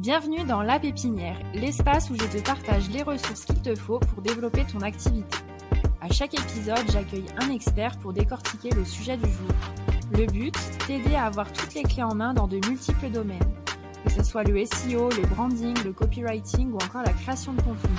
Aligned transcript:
Bienvenue 0.00 0.44
dans 0.44 0.62
La 0.62 0.80
Pépinière, 0.80 1.38
l'espace 1.52 2.08
où 2.08 2.14
je 2.14 2.24
te 2.24 2.42
partage 2.42 2.88
les 2.88 3.02
ressources 3.02 3.44
qu'il 3.44 3.60
te 3.60 3.74
faut 3.74 3.98
pour 3.98 4.22
développer 4.22 4.64
ton 4.64 4.80
activité. 4.80 5.36
À 6.00 6.10
chaque 6.10 6.32
épisode, 6.32 6.90
j'accueille 6.90 7.26
un 7.36 7.50
expert 7.50 7.98
pour 7.98 8.14
décortiquer 8.14 8.70
le 8.70 8.86
sujet 8.86 9.18
du 9.18 9.26
jour. 9.26 9.50
Le 10.12 10.24
but, 10.24 10.54
t'aider 10.86 11.14
à 11.16 11.26
avoir 11.26 11.52
toutes 11.52 11.74
les 11.74 11.82
clés 11.82 12.02
en 12.02 12.14
main 12.14 12.32
dans 12.32 12.46
de 12.46 12.66
multiples 12.66 13.10
domaines, 13.10 13.52
que 14.02 14.10
ce 14.10 14.22
soit 14.24 14.42
le 14.42 14.64
SEO, 14.64 15.10
le 15.10 15.26
branding, 15.34 15.76
le 15.84 15.92
copywriting 15.92 16.72
ou 16.72 16.76
encore 16.76 17.02
la 17.02 17.12
création 17.12 17.52
de 17.52 17.60
contenu. 17.60 17.98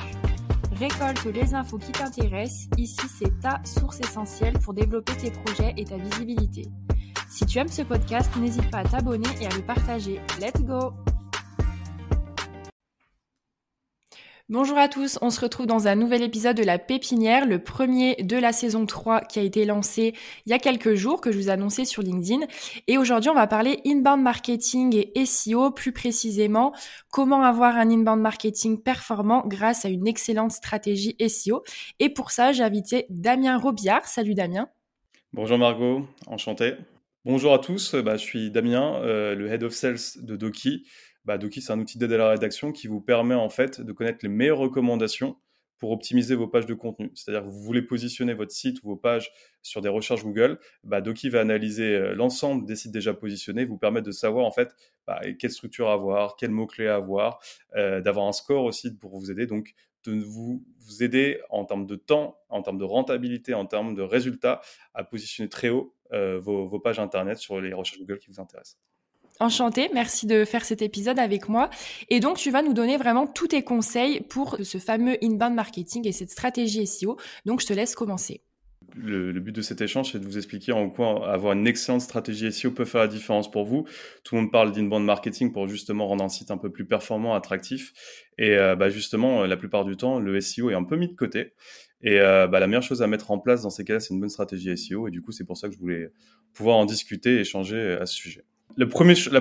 Récolte 0.71 1.25
les 1.25 1.54
infos 1.54 1.77
qui 1.77 1.91
t'intéressent, 1.91 2.68
ici 2.79 3.07
c'est 3.15 3.39
ta 3.41 3.61
source 3.63 3.99
essentielle 3.99 4.57
pour 4.57 4.73
développer 4.73 5.13
tes 5.18 5.29
projets 5.29 5.75
et 5.77 5.86
ta 5.86 5.97
visibilité. 5.97 6.68
Si 7.29 7.45
tu 7.45 7.59
aimes 7.59 7.68
ce 7.68 7.83
podcast, 7.83 8.36
n'hésite 8.38 8.71
pas 8.71 8.79
à 8.79 8.86
t'abonner 8.86 9.29
et 9.39 9.45
à 9.45 9.55
le 9.55 9.61
partager. 9.61 10.20
Let's 10.39 10.63
go 10.63 10.95
Bonjour 14.51 14.78
à 14.78 14.89
tous, 14.89 15.18
on 15.21 15.29
se 15.29 15.39
retrouve 15.39 15.65
dans 15.65 15.87
un 15.87 15.96
nouvel 15.96 16.21
épisode 16.21 16.57
de 16.57 16.64
La 16.64 16.78
Pépinière, 16.78 17.46
le 17.46 17.64
premier 17.64 18.15
de 18.15 18.36
la 18.36 18.51
saison 18.51 18.86
3 18.86 19.21
qui 19.21 19.39
a 19.39 19.43
été 19.43 19.64
lancé 19.64 20.14
il 20.46 20.50
y 20.50 20.54
a 20.54 20.60
quelques 20.60 20.93
jours, 20.93 21.21
que 21.21 21.32
je 21.32 21.37
vous 21.37 21.47
ai 21.47 21.51
annoncé 21.51 21.86
sur 21.86 22.01
LinkedIn. 22.01 22.46
Et 22.89 22.97
aujourd'hui, 22.97 23.29
on 23.29 23.33
va 23.33 23.47
parler 23.47 23.79
inbound 23.86 24.21
marketing 24.21 25.05
et 25.15 25.25
SEO, 25.25 25.71
plus 25.71 25.93
précisément, 25.93 26.74
comment 27.11 27.43
avoir 27.43 27.77
un 27.77 27.89
inbound 27.89 28.19
marketing 28.19 28.82
performant 28.82 29.47
grâce 29.47 29.86
à 29.86 29.87
une 29.87 30.05
excellente 30.05 30.52
stratégie 30.52 31.15
SEO. 31.29 31.63
Et 31.99 32.09
pour 32.09 32.31
ça, 32.31 32.52
j'ai 32.52 32.63
invité 32.63 33.05
Damien 33.09 33.58
Robillard. 33.58 34.05
Salut 34.05 34.33
Damien. 34.33 34.67
Bonjour 35.31 35.58
Margot, 35.58 36.05
enchanté. 36.27 36.73
Bonjour 37.23 37.53
à 37.53 37.59
tous, 37.59 37.95
bah, 37.95 38.17
je 38.17 38.23
suis 38.23 38.52
Damien, 38.52 38.95
euh, 38.95 39.33
le 39.33 39.47
Head 39.47 39.63
of 39.63 39.72
Sales 39.72 39.99
de 40.17 40.36
Doki. 40.36 40.83
Bah, 41.25 41.38
Doki, 41.38 41.61
c'est 41.61 41.72
un 41.72 41.80
outil 41.80 41.98
d'aide 41.98 42.14
à 42.14 42.17
la 42.17 42.30
rédaction 42.30 42.72
qui 42.72 42.88
vous 42.88 43.02
permet 43.02 43.36
en 43.36 43.50
fait 43.50 43.81
de 43.81 43.92
connaître 43.92 44.20
les 44.23 44.30
meilleures 44.30 44.58
recommandations 44.58 45.38
pour 45.81 45.91
optimiser 45.91 46.36
vos 46.36 46.47
pages 46.47 46.67
de 46.67 46.75
contenu. 46.75 47.11
C'est-à-dire 47.16 47.44
que 47.44 47.50
vous 47.50 47.63
voulez 47.63 47.81
positionner 47.81 48.36
votre 48.36 48.52
site 48.52 48.83
ou 48.83 48.89
vos 48.89 48.95
pages 48.95 49.31
sur 49.63 49.81
des 49.81 49.89
recherches 49.89 50.23
Google, 50.23 50.59
bah, 50.83 51.02
Doki 51.02 51.30
va 51.30 51.41
analyser 51.41 51.95
euh, 51.95 52.13
l'ensemble 52.13 52.66
des 52.67 52.75
sites 52.75 52.91
déjà 52.91 53.16
positionnés, 53.16 53.66
vous 53.66 53.80
permettre 53.80 54.05
de 54.05 54.11
savoir 54.11 54.45
en 54.45 54.52
fait 54.52 54.75
bah, 55.08 55.19
quelle 55.39 55.50
structure 55.50 55.89
avoir, 55.89 56.36
quels 56.36 56.52
mots-clés 56.52 56.88
avoir, 56.88 57.39
euh, 57.75 58.00
d'avoir 58.00 58.28
un 58.28 58.31
score 58.31 58.66
aussi 58.66 58.95
pour 58.95 59.17
vous 59.17 59.31
aider. 59.31 59.47
Donc 59.47 59.73
de 60.03 60.13
vous, 60.19 60.63
aider 61.00 61.39
en 61.50 61.66
termes 61.66 61.88
de 61.88 61.95
temps, 61.95 62.38
en 62.50 62.61
termes 62.61 62.78
de 62.78 62.83
rentabilité, 62.83 63.56
en 63.56 63.66
termes 63.66 63.95
de 63.95 64.02
résultats, 64.03 64.61
à 64.94 65.03
positionner 65.03 65.50
très 65.50 65.69
haut 65.69 65.95
euh, 66.11 66.39
vos 66.39 66.80
pages 66.80 67.00
Internet 67.00 67.38
sur 67.38 67.59
les 67.59 67.73
recherches 67.73 68.00
Google 68.00 68.19
qui 68.19 68.30
vous 68.30 68.39
intéressent. 68.39 68.78
Enchantée, 69.42 69.89
merci 69.92 70.28
de 70.28 70.45
faire 70.45 70.64
cet 70.64 70.84
épisode 70.84 71.17
avec 71.17 71.50
moi. 71.50 71.72
Et 72.09 72.20
donc, 72.20 72.38
tu 72.38 72.52
vas 72.52 72.61
nous 72.61 72.73
donner 72.73 72.97
vraiment 72.97 73.25
tous 73.25 73.47
tes 73.47 73.64
conseils 73.64 74.22
pour 74.22 74.58
ce 74.61 74.78
fameux 74.78 75.17
inbound 75.23 75.56
marketing 75.56 76.08
et 76.08 76.11
cette 76.11 76.30
stratégie 76.30 76.86
SEO. 76.86 77.17
Donc, 77.47 77.59
je 77.59 77.66
te 77.66 77.73
laisse 77.73 77.95
commencer. 77.95 78.44
Le, 78.95 79.31
but 79.39 79.52
de 79.52 79.64
cet 79.64 79.81
échange, 79.81 80.12
c'est 80.12 80.19
de 80.19 80.25
vous 80.25 80.38
expliquer 80.38 80.73
en 80.73 80.92
quoi 80.92 81.28
avoir 81.28 81.53
une 81.53 81.66
excellente 81.66 82.02
stratégie 82.02 82.52
SEO 82.52 82.69
peut 82.69 82.86
faire 82.86 83.02
la 83.02 83.08
différence 83.08 83.50
pour 83.50 83.66
vous. 83.66 83.88
Tout 84.23 84.36
le 84.36 84.42
monde 84.42 84.52
parle 84.52 84.73
d'inbound 84.73 85.03
marketing 85.03 85.52
pour 85.52 85.67
justement 85.67 86.06
rendre 86.06 86.23
un 86.23 86.30
site 86.30 86.52
un 86.52 86.58
peu 86.58 86.72
plus 86.72 86.86
performant, 86.86 87.34
attractif. 87.34 87.94
Et 88.38 88.52
euh, 88.52 88.75
bah 88.75 88.89
justement, 88.89 89.47
la 89.47 89.58
plupart 89.58 89.86
du 89.86 89.97
temps, 89.97 90.19
le 90.19 90.39
SEO 90.39 90.69
est 90.69 90.75
un 90.75 90.84
peu 90.84 90.97
mis 90.97 91.08
de 91.08 91.16
côté. 91.16 91.53
Et 92.03 92.19
euh, 92.19 92.45
bah, 92.45 92.59
la 92.59 92.67
meilleure 92.67 92.84
chose 92.84 93.02
à 93.02 93.08
mettre 93.08 93.31
en 93.31 93.39
place 93.39 93.64
dans 93.64 93.72
ces 93.72 93.86
cas-là, 93.86 94.00
c'est 94.02 94.14
une 94.14 94.19
bonne 94.19 94.30
stratégie 94.30 94.78
SEO. 94.78 95.08
Et 95.08 95.12
du 95.12 95.23
coup, 95.23 95.31
c'est 95.31 95.45
pour 95.45 95.58
ça 95.58 95.67
que 95.67 95.73
je 95.73 95.80
voulais 95.80 96.12
pouvoir 96.53 96.78
en 96.78 96.86
discuter 96.86 97.38
et 97.38 97.39
échanger 97.39 97.97
à 98.00 98.06
ce 98.06 98.14
sujet. 98.14 98.45
La 98.77 98.88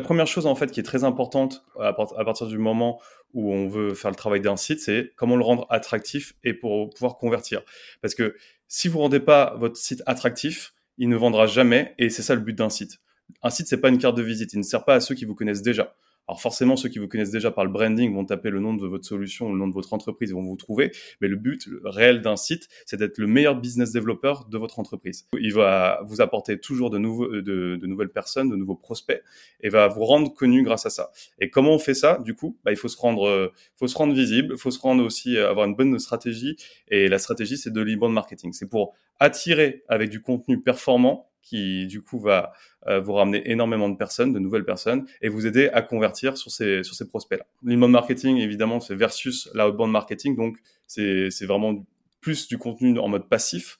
première 0.01 0.27
chose 0.27 0.47
en 0.47 0.55
fait 0.55 0.71
qui 0.71 0.81
est 0.81 0.85
très 0.85 1.05
importante 1.05 1.65
à, 1.79 1.93
partir 1.93 2.47
du 2.47 2.59
moment 2.59 3.01
où 3.33 3.53
on 3.53 3.69
veut 3.69 3.95
faire 3.95 4.11
le 4.11 4.17
travail 4.17 4.41
d'un 4.41 4.57
site, 4.57 4.81
c'est 4.81 5.13
comment 5.17 5.37
le 5.37 5.45
rendre 5.45 5.67
attractif 5.71 6.35
et 6.45 6.55
pour 6.55 6.91
pouvoir 6.91 7.17
convertir. 7.17 7.63
Parce 8.03 8.15
que 8.15 8.37
si 8.69 8.89
vous 8.89 8.99
rendez 8.99 9.21
pas 9.21 9.55
votre 9.59 9.77
site 9.77 10.03
attractif, 10.07 10.75
il 10.99 11.09
ne 11.09 11.17
vendra 11.17 11.47
jamais 11.47 11.95
et 11.99 12.11
c'est 12.11 12.23
ça 12.23 12.35
le 12.35 12.41
but 12.41 12.57
d'un 12.57 12.71
site. 12.71 12.99
Un 13.43 13.51
site 13.51 13.69
c'est 13.69 13.81
pas 13.81 13.89
une 13.89 13.99
carte 13.99 14.17
de 14.17 14.23
visite, 14.23 14.53
il 14.53 14.59
ne 14.59 14.65
sert 14.65 14.85
pas 14.85 14.95
à 14.95 15.01
ceux 15.01 15.15
qui 15.15 15.25
vous 15.25 15.35
connaissent 15.35 15.63
déjà. 15.63 15.95
Alors 16.29 16.41
forcément, 16.41 16.77
ceux 16.77 16.89
qui 16.89 17.01
vous 17.01 17.09
connaissent 17.09 17.33
déjà 17.33 17.51
par 17.51 17.65
le 17.65 17.71
branding 17.73 18.15
vont 18.15 18.25
taper 18.25 18.51
le 18.51 18.61
nom 18.61 18.75
de 18.75 18.87
votre 18.87 19.05
solution 19.05 19.49
ou 19.49 19.53
le 19.53 19.59
nom 19.59 19.67
de 19.67 19.75
votre 19.75 19.93
entreprise, 19.93 20.33
vont 20.33 20.43
vous 20.43 20.57
trouver. 20.57 20.93
Mais 21.21 21.27
le 21.27 21.37
but 21.37 21.69
réel 21.85 22.23
d'un 22.23 22.37
site, 22.37 22.69
c'est 22.87 22.97
d'être 22.97 23.19
le 23.19 23.27
meilleur 23.27 23.61
business 23.61 23.93
developer 23.93 24.35
de 24.49 24.57
votre 24.57 24.79
entreprise. 24.79 25.27
Il 25.39 25.53
va 25.53 26.01
vous 26.07 26.21
apporter 26.21 26.61
toujours 26.61 26.91
de, 26.91 26.99
nouveaux, 26.99 27.27
de, 27.41 27.85
nouvelles 27.85 28.11
personnes, 28.11 28.49
de 28.49 28.57
nouveaux 28.57 28.77
prospects, 28.77 29.23
et 29.61 29.69
va 29.71 29.89
vous 29.89 30.05
rendre 30.05 30.33
connu 30.33 30.63
grâce 30.63 30.87
à 30.87 30.91
ça. 30.91 31.11
Et 31.41 31.51
comment 31.51 31.73
on 31.73 31.79
fait 31.79 31.95
ça? 31.95 32.19
Du 32.25 32.35
coup, 32.35 32.57
bah, 32.65 32.71
il 32.71 32.77
faut 32.77 32.89
se 32.89 32.97
rendre, 32.97 33.27
euh, 33.27 33.53
faut 33.77 33.89
se 33.89 33.97
rendre 33.97 34.15
visible, 34.15 34.57
faut 34.57 34.71
se 34.71 34.79
rendre 34.79 35.05
aussi 35.05 35.37
euh, 35.37 35.51
avoir 35.51 35.67
une 35.67 35.75
bonne 35.75 35.99
stratégie. 35.99 36.57
Et 36.89 37.09
la 37.09 37.19
stratégie, 37.19 37.57
c'est 37.57 37.73
de 37.73 37.81
l'inbound 37.81 38.15
marketing. 38.15 38.53
C'est 38.53 38.69
pour 38.69 38.95
attirer 39.19 39.83
avec 39.89 40.11
du 40.11 40.23
contenu 40.23 40.63
performant 40.63 41.30
qui 41.43 41.87
du 41.87 42.03
coup 42.03 42.19
va 42.21 42.53
euh, 42.87 43.01
vous 43.01 43.13
ramener 43.13 43.51
énormément 43.51 43.89
de 43.89 43.97
personnes, 43.97 44.33
de 44.33 44.39
nouvelles 44.39 44.65
personnes, 44.65 45.07
et 45.21 45.29
vous 45.29 45.47
aider 45.47 45.69
à 45.73 45.83
convertir 45.83 46.37
sur 46.37 46.51
ces, 46.51 46.83
sur 46.83 46.95
ces 46.95 47.07
prospects-là. 47.07 47.47
L'inbound 47.63 47.93
marketing, 47.93 48.39
évidemment, 48.39 48.81
c'est 48.81 48.95
versus 48.95 49.49
l'outbound 49.55 49.93
marketing, 49.93 50.37
donc 50.37 50.59
c'est 50.87 51.47
vraiment 51.47 51.87
plus 52.21 52.49
du 52.49 52.59
contenu 52.59 52.99
en 52.99 53.09
mode 53.09 53.29
passif, 53.29 53.79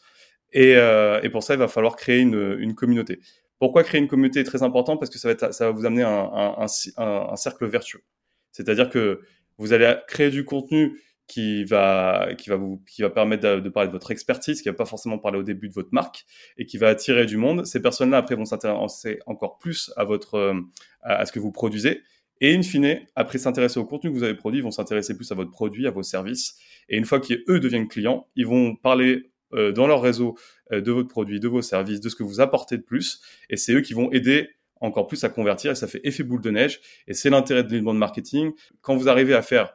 et, 0.53 0.75
euh, 0.77 1.21
et, 1.23 1.29
pour 1.31 1.43
ça, 1.43 1.55
il 1.55 1.59
va 1.59 1.69
falloir 1.69 1.95
créer 1.95 2.21
une, 2.21 2.57
une 2.59 2.75
communauté. 2.75 3.21
Pourquoi 3.61 3.85
créer 3.85 4.01
une 4.01 4.09
communauté 4.09 4.41
est 4.41 4.45
très 4.45 4.63
important? 4.63 4.97
Parce 4.97 5.11
que 5.11 5.19
ça 5.19 5.33
va, 5.33 5.53
ça 5.53 5.67
va 5.67 5.71
vous 5.71 5.87
amener 5.87 6.03
un, 6.03 6.31
un, 6.33 6.67
un 6.97 7.37
cercle 7.37 7.67
vertueux. 7.67 8.03
C'est-à-dire 8.51 8.91
que 8.91 9.21
vous 9.59 9.73
allez 9.73 9.95
créer 10.09 10.31
du 10.31 10.45
contenu 10.45 10.99
qui 11.31 11.63
va, 11.63 12.31
qui 12.37 12.51
va 12.51 12.57
vous, 12.57 12.83
qui 12.89 13.03
va 13.03 13.11
permettre 13.11 13.61
de, 13.61 13.69
parler 13.69 13.87
de 13.87 13.93
votre 13.93 14.11
expertise, 14.11 14.63
qui 14.63 14.69
va 14.69 14.75
pas 14.75 14.85
forcément 14.85 15.17
parler 15.17 15.39
au 15.39 15.45
début 15.45 15.69
de 15.69 15.75
votre 15.75 15.91
marque 15.93 16.27
et 16.59 16.67
qui 16.67 16.77
va 16.77 16.89
attirer 16.89 17.25
du 17.25 17.37
monde. 17.37 17.65
Ces 17.65 17.81
personnes-là, 17.81 18.17
après, 18.17 18.35
vont 18.35 18.45
s'intéresser 18.45 19.21
encore 19.27 19.59
plus 19.59 19.93
à 19.97 20.03
votre, 20.03 20.53
à, 21.03 21.25
ce 21.25 21.31
que 21.31 21.39
vous 21.39 21.53
produisez. 21.53 22.03
Et 22.41 22.53
in 22.53 22.63
fine, 22.63 22.99
après 23.15 23.39
s'intéresser 23.39 23.79
au 23.79 23.85
contenu 23.85 24.11
que 24.11 24.17
vous 24.17 24.25
avez 24.25 24.35
produit, 24.35 24.59
ils 24.59 24.65
vont 24.65 24.73
s'intéresser 24.73 25.15
plus 25.15 25.31
à 25.31 25.37
votre 25.37 25.53
produit, 25.53 25.87
à 25.87 25.93
vos 25.93 26.03
services. 26.03 26.59
Et 26.89 26.97
une 26.97 27.05
fois 27.05 27.21
qu'eux 27.21 27.61
deviennent 27.61 27.87
clients, 27.87 28.27
ils 28.35 28.47
vont 28.47 28.75
parler 28.75 29.31
euh, 29.55 29.71
dans 29.71 29.87
leur 29.87 30.03
réseau 30.03 30.37
euh, 30.73 30.81
de 30.81 30.91
votre 30.91 31.09
produit, 31.09 31.39
de 31.39 31.47
vos 31.47 31.63
services, 31.63 32.01
de 32.01 32.09
ce 32.09 32.17
que 32.17 32.25
vous 32.25 32.41
apportez 32.41 32.77
de 32.77 32.83
plus. 32.83 33.21
Et 33.51 33.57
c'est 33.57 33.73
eux 33.73 33.83
qui 33.83 33.95
vont 33.95 34.11
aider 34.11 34.49
encore 34.81 35.07
plus 35.07 35.23
à 35.23 35.29
convertir 35.29 35.71
et 35.71 35.75
ça 35.77 35.87
fait 35.87 36.01
effet 36.03 36.25
boule 36.25 36.41
de 36.41 36.51
neige. 36.51 36.81
Et 37.07 37.15
c'est 37.15 37.31
l'intérêt 37.31 37.63
de 37.63 37.73
l'inbound 37.73 37.99
marketing. 37.99 38.51
Quand 38.81 38.97
vous 38.97 39.09
arrivez 39.09 39.35
à 39.35 39.43
faire 39.43 39.75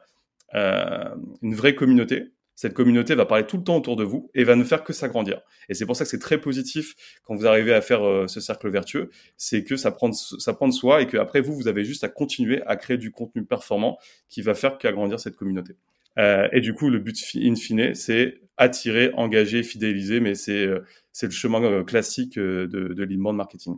une 0.52 1.54
vraie 1.54 1.74
communauté. 1.74 2.32
Cette 2.56 2.72
communauté 2.72 3.14
va 3.14 3.26
parler 3.26 3.46
tout 3.46 3.58
le 3.58 3.64
temps 3.64 3.76
autour 3.76 3.96
de 3.96 4.02
vous 4.02 4.30
et 4.34 4.42
va 4.42 4.56
ne 4.56 4.64
faire 4.64 4.82
que 4.82 4.94
s'agrandir. 4.94 5.42
Et 5.68 5.74
c'est 5.74 5.84
pour 5.84 5.94
ça 5.94 6.04
que 6.04 6.10
c'est 6.10 6.18
très 6.18 6.40
positif 6.40 6.94
quand 7.22 7.34
vous 7.34 7.46
arrivez 7.46 7.74
à 7.74 7.82
faire 7.82 8.02
euh, 8.02 8.26
ce 8.28 8.40
cercle 8.40 8.70
vertueux, 8.70 9.10
c'est 9.36 9.62
que 9.62 9.76
ça 9.76 9.90
prend, 9.90 10.10
ça 10.12 10.54
prend 10.54 10.66
de 10.66 10.72
soi 10.72 11.02
et 11.02 11.06
que 11.06 11.18
après 11.18 11.42
vous, 11.42 11.54
vous 11.54 11.68
avez 11.68 11.84
juste 11.84 12.02
à 12.02 12.08
continuer 12.08 12.62
à 12.64 12.76
créer 12.76 12.96
du 12.96 13.10
contenu 13.10 13.44
performant 13.44 13.98
qui 14.30 14.40
va 14.40 14.54
faire 14.54 14.78
qu'agrandir 14.78 15.20
cette 15.20 15.36
communauté. 15.36 15.74
Euh, 16.18 16.48
et 16.50 16.62
du 16.62 16.72
coup, 16.72 16.88
le 16.88 16.98
but 16.98 17.16
in 17.36 17.56
fine, 17.56 17.94
c'est 17.94 18.40
attirer, 18.56 19.10
engager, 19.14 19.62
fidéliser, 19.62 20.20
mais 20.20 20.34
c'est 20.34 20.66
euh, 20.66 20.80
c'est 21.12 21.26
le 21.26 21.32
chemin 21.32 21.62
euh, 21.62 21.84
classique 21.84 22.38
de, 22.38 22.66
de 22.66 23.04
l'inbound 23.04 23.36
marketing. 23.36 23.76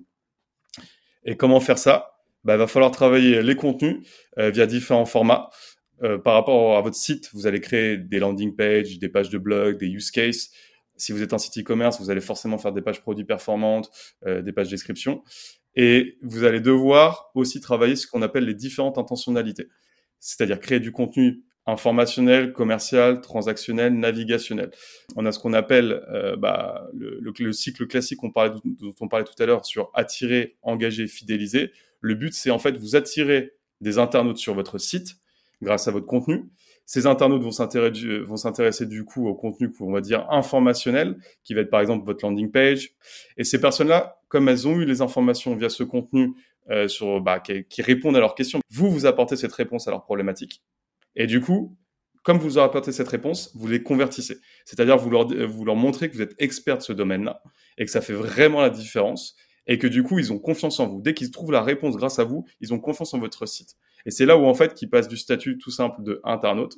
Et 1.25 1.37
comment 1.37 1.59
faire 1.59 1.79
ça? 1.79 2.13
Bah, 2.45 2.55
Il 2.55 2.59
va 2.59 2.69
falloir 2.69 2.93
travailler 2.93 3.43
les 3.43 3.57
contenus 3.57 4.07
via 4.37 4.67
différents 4.67 5.05
formats. 5.05 5.51
Euh, 6.03 6.19
par 6.19 6.35
rapport 6.35 6.77
à 6.77 6.81
votre 6.81 6.97
site, 6.97 7.31
vous 7.33 7.47
allez 7.47 7.61
créer 7.61 7.97
des 7.97 8.19
landing 8.19 8.55
pages, 8.55 8.99
des 8.99 9.09
pages 9.09 9.31
de 9.31 9.39
blog, 9.39 9.79
des 9.79 9.87
use 9.87 10.11
cases. 10.11 10.51
Si 10.97 11.13
vous 11.13 11.23
êtes 11.23 11.33
un 11.33 11.39
site 11.39 11.59
e-commerce, 11.59 12.01
vous 12.01 12.11
allez 12.11 12.21
forcément 12.21 12.59
faire 12.59 12.73
des 12.73 12.83
pages 12.83 13.01
produits 13.01 13.25
performantes, 13.25 13.91
euh, 14.27 14.43
des 14.43 14.53
pages 14.53 14.69
description. 14.69 15.23
Et 15.75 16.19
vous 16.23 16.45
allez 16.45 16.61
devoir 16.61 17.31
aussi 17.35 17.61
travailler 17.61 17.97
ce 17.97 18.07
qu'on 18.07 18.23
appelle 18.23 18.45
les 18.45 18.55
différentes 18.55 18.99
intentionnalités. 18.99 19.69
C'est-à-dire 20.19 20.59
créer 20.59 20.81
du 20.81 20.91
contenu 20.91 21.45
informationnel, 21.67 22.53
commercial, 22.53 23.21
transactionnel, 23.21 23.93
navigationnel. 23.93 24.71
On 25.17 25.27
a 25.27 25.33
ce 25.33 25.39
qu'on 25.39 25.53
appelle 25.53 26.03
euh, 26.09 26.35
bah, 26.35 26.89
le, 26.95 27.21
le, 27.21 27.53
cycle 27.53 27.87
classique 27.87 28.21
dont 28.23 28.95
on 29.01 29.09
parlait 29.09 29.27
tout 29.27 29.41
à 29.41 29.47
l'heure 29.47 29.67
sur 29.67 29.91
attirer, 29.95 30.57
engager, 30.63 31.07
fidéliser. 31.07 31.71
Le 32.01 32.15
but, 32.15 32.33
c'est 32.33 32.51
en 32.51 32.59
fait 32.59 32.77
vous 32.79 32.97
attirer 32.97 33.53
des 33.83 33.99
internautes 33.99 34.39
sur 34.39 34.55
votre 34.55 34.79
site 34.79 35.17
grâce 35.63 35.89
à 35.89 35.91
votre 35.91 36.07
contenu. 36.07 36.45
Ces 36.87 37.07
internautes 37.07 37.43
vont 37.43 37.51
s'intéresser, 38.37 38.87
du 38.87 39.05
coup 39.05 39.29
au 39.29 39.35
contenu, 39.35 39.71
on 39.81 39.93
va 39.93 40.01
dire, 40.01 40.27
informationnel, 40.31 41.19
qui 41.45 41.53
va 41.53 41.61
être 41.61 41.71
par 41.71 41.81
exemple 41.81 42.07
votre 42.07 42.25
landing 42.25 42.51
page. 42.51 42.93
Et 43.37 43.45
ces 43.45 43.61
personnes-là, 43.61 44.21
comme 44.29 44.49
elles 44.49 44.67
ont 44.67 44.77
eu 44.77 44.87
les 44.87 45.03
informations 45.03 45.55
via 45.55 45.69
ce 45.69 45.83
contenu 45.83 46.33
euh, 46.71 46.89
sur, 46.89 47.21
bah, 47.21 47.41
qui, 47.41 47.65
qui, 47.65 47.83
répondent 47.83 48.17
à 48.17 48.21
leurs 48.21 48.35
questions, 48.35 48.61
vous 48.71 48.91
vous 48.91 49.05
apportez 49.05 49.37
cette 49.37 49.53
réponse 49.53 49.87
à 49.87 49.91
leurs 49.91 50.05
problématiques. 50.05 50.63
Et 51.15 51.27
du 51.27 51.41
coup, 51.41 51.77
comme 52.23 52.39
vous 52.39 52.57
leur 52.57 52.65
apportez 52.65 52.93
cette 52.93 53.09
réponse, 53.09 53.51
vous 53.55 53.67
les 53.69 53.83
convertissez. 53.83 54.39
C'est-à-dire 54.65 54.97
vous 54.97 55.11
leur, 55.11 55.29
vous 55.47 55.65
leur 55.65 55.77
montrez 55.77 56.09
que 56.09 56.15
vous 56.15 56.23
êtes 56.23 56.35
expert 56.39 56.79
de 56.79 56.83
ce 56.83 56.93
domaine-là 56.93 57.43
et 57.77 57.85
que 57.85 57.91
ça 57.91 58.01
fait 58.01 58.13
vraiment 58.13 58.61
la 58.61 58.71
différence 58.71 59.37
et 59.67 59.79
que 59.79 59.87
du 59.87 60.03
coup, 60.03 60.19
ils 60.19 60.33
ont 60.33 60.39
confiance 60.39 60.81
en 60.81 60.89
vous. 60.89 61.01
Dès 61.01 61.15
qu'ils 61.15 61.31
trouvent 61.31 61.53
la 61.53 61.63
réponse 61.63 61.97
grâce 61.97 62.19
à 62.19 62.25
vous, 62.25 62.45
ils 62.61 62.73
ont 62.73 62.81
confiance 62.81 63.15
en 63.15 63.19
votre 63.19 63.47
site. 63.47 63.77
Et 64.07 64.11
c'est 64.11 64.27
là 64.27 64.37
où 64.37 64.47
en 64.47 64.55
fait 64.55 64.75
qu'il 64.75 64.91
passe 64.91 65.09
du 65.09 65.17
statut 65.17 65.59
tout 65.59 65.71
simple 65.71 66.03
de 66.03 66.21
internaute 66.25 66.77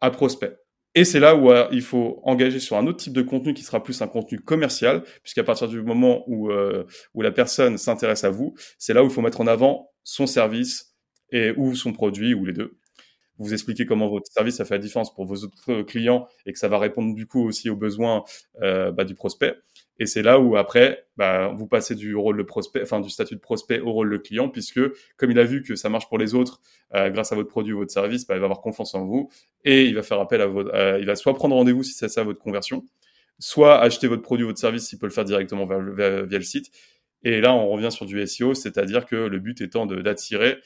à 0.00 0.10
prospect. 0.10 0.56
Et 0.94 1.04
c'est 1.04 1.20
là 1.20 1.34
où 1.34 1.50
euh, 1.50 1.68
il 1.72 1.80
faut 1.80 2.20
engager 2.22 2.60
sur 2.60 2.76
un 2.76 2.86
autre 2.86 2.98
type 2.98 3.14
de 3.14 3.22
contenu 3.22 3.54
qui 3.54 3.62
sera 3.62 3.82
plus 3.82 4.02
un 4.02 4.08
contenu 4.08 4.38
commercial, 4.40 5.02
puisqu'à 5.22 5.42
partir 5.42 5.68
du 5.68 5.80
moment 5.80 6.22
où, 6.26 6.50
euh, 6.50 6.84
où 7.14 7.22
la 7.22 7.32
personne 7.32 7.78
s'intéresse 7.78 8.24
à 8.24 8.30
vous, 8.30 8.54
c'est 8.78 8.92
là 8.92 9.02
où 9.02 9.06
il 9.06 9.12
faut 9.12 9.22
mettre 9.22 9.40
en 9.40 9.46
avant 9.46 9.90
son 10.04 10.26
service 10.26 10.94
et 11.30 11.52
ou 11.56 11.74
son 11.74 11.92
produit 11.92 12.34
ou 12.34 12.44
les 12.44 12.52
deux 12.52 12.76
vous 13.42 13.52
expliquez 13.52 13.86
comment 13.86 14.08
votre 14.08 14.30
service 14.30 14.60
a 14.60 14.64
fait 14.64 14.74
la 14.74 14.78
différence 14.78 15.12
pour 15.14 15.24
vos 15.24 15.36
autres 15.44 15.82
clients 15.82 16.28
et 16.46 16.52
que 16.52 16.58
ça 16.58 16.68
va 16.68 16.78
répondre 16.78 17.14
du 17.14 17.26
coup 17.26 17.44
aussi 17.44 17.70
aux 17.70 17.76
besoins 17.76 18.24
euh, 18.62 18.92
bah, 18.92 19.04
du 19.04 19.14
prospect. 19.14 19.56
Et 20.02 20.06
c'est 20.06 20.22
là 20.22 20.40
où 20.40 20.56
après, 20.56 21.06
bah, 21.16 21.54
vous 21.56 21.68
passez 21.68 21.94
du 21.94 22.16
rôle 22.16 22.36
de 22.36 22.42
prospect, 22.42 22.82
enfin 22.82 22.98
du 22.98 23.08
statut 23.08 23.36
de 23.36 23.40
prospect 23.40 23.78
au 23.78 23.92
rôle 23.92 24.10
de 24.10 24.16
client, 24.16 24.48
puisque 24.48 24.80
comme 25.16 25.30
il 25.30 25.38
a 25.38 25.44
vu 25.44 25.62
que 25.62 25.76
ça 25.76 25.88
marche 25.88 26.08
pour 26.08 26.18
les 26.18 26.34
autres 26.34 26.60
euh, 26.92 27.08
grâce 27.08 27.30
à 27.30 27.36
votre 27.36 27.48
produit 27.48 27.72
ou 27.72 27.78
votre 27.78 27.92
service, 27.92 28.26
bah, 28.26 28.34
il 28.34 28.40
va 28.40 28.46
avoir 28.46 28.62
confiance 28.62 28.96
en 28.96 29.06
vous 29.06 29.30
et 29.64 29.84
il 29.84 29.94
va 29.94 30.02
faire 30.02 30.18
appel 30.18 30.40
à 30.40 30.46
votre, 30.48 30.74
euh, 30.74 30.98
il 30.98 31.06
va 31.06 31.14
soit 31.14 31.34
prendre 31.34 31.54
rendez-vous 31.54 31.84
si 31.84 31.92
c'est 31.92 32.08
ça 32.08 32.24
votre 32.24 32.40
conversion, 32.40 32.84
soit 33.38 33.78
acheter 33.80 34.08
votre 34.08 34.22
produit 34.22 34.42
ou 34.42 34.48
votre 34.48 34.58
service 34.58 34.88
s'il 34.88 34.98
peut 34.98 35.06
le 35.06 35.12
faire 35.12 35.24
directement 35.24 35.66
via, 35.66 35.78
le 35.78 36.42
site. 36.42 36.72
Et 37.22 37.40
là, 37.40 37.54
on 37.54 37.68
revient 37.68 37.92
sur 37.92 38.04
du 38.04 38.26
SEO, 38.26 38.54
c'est-à-dire 38.54 39.06
que 39.06 39.14
le 39.14 39.38
but 39.38 39.60
étant 39.60 39.86
d'attirer 39.86 40.56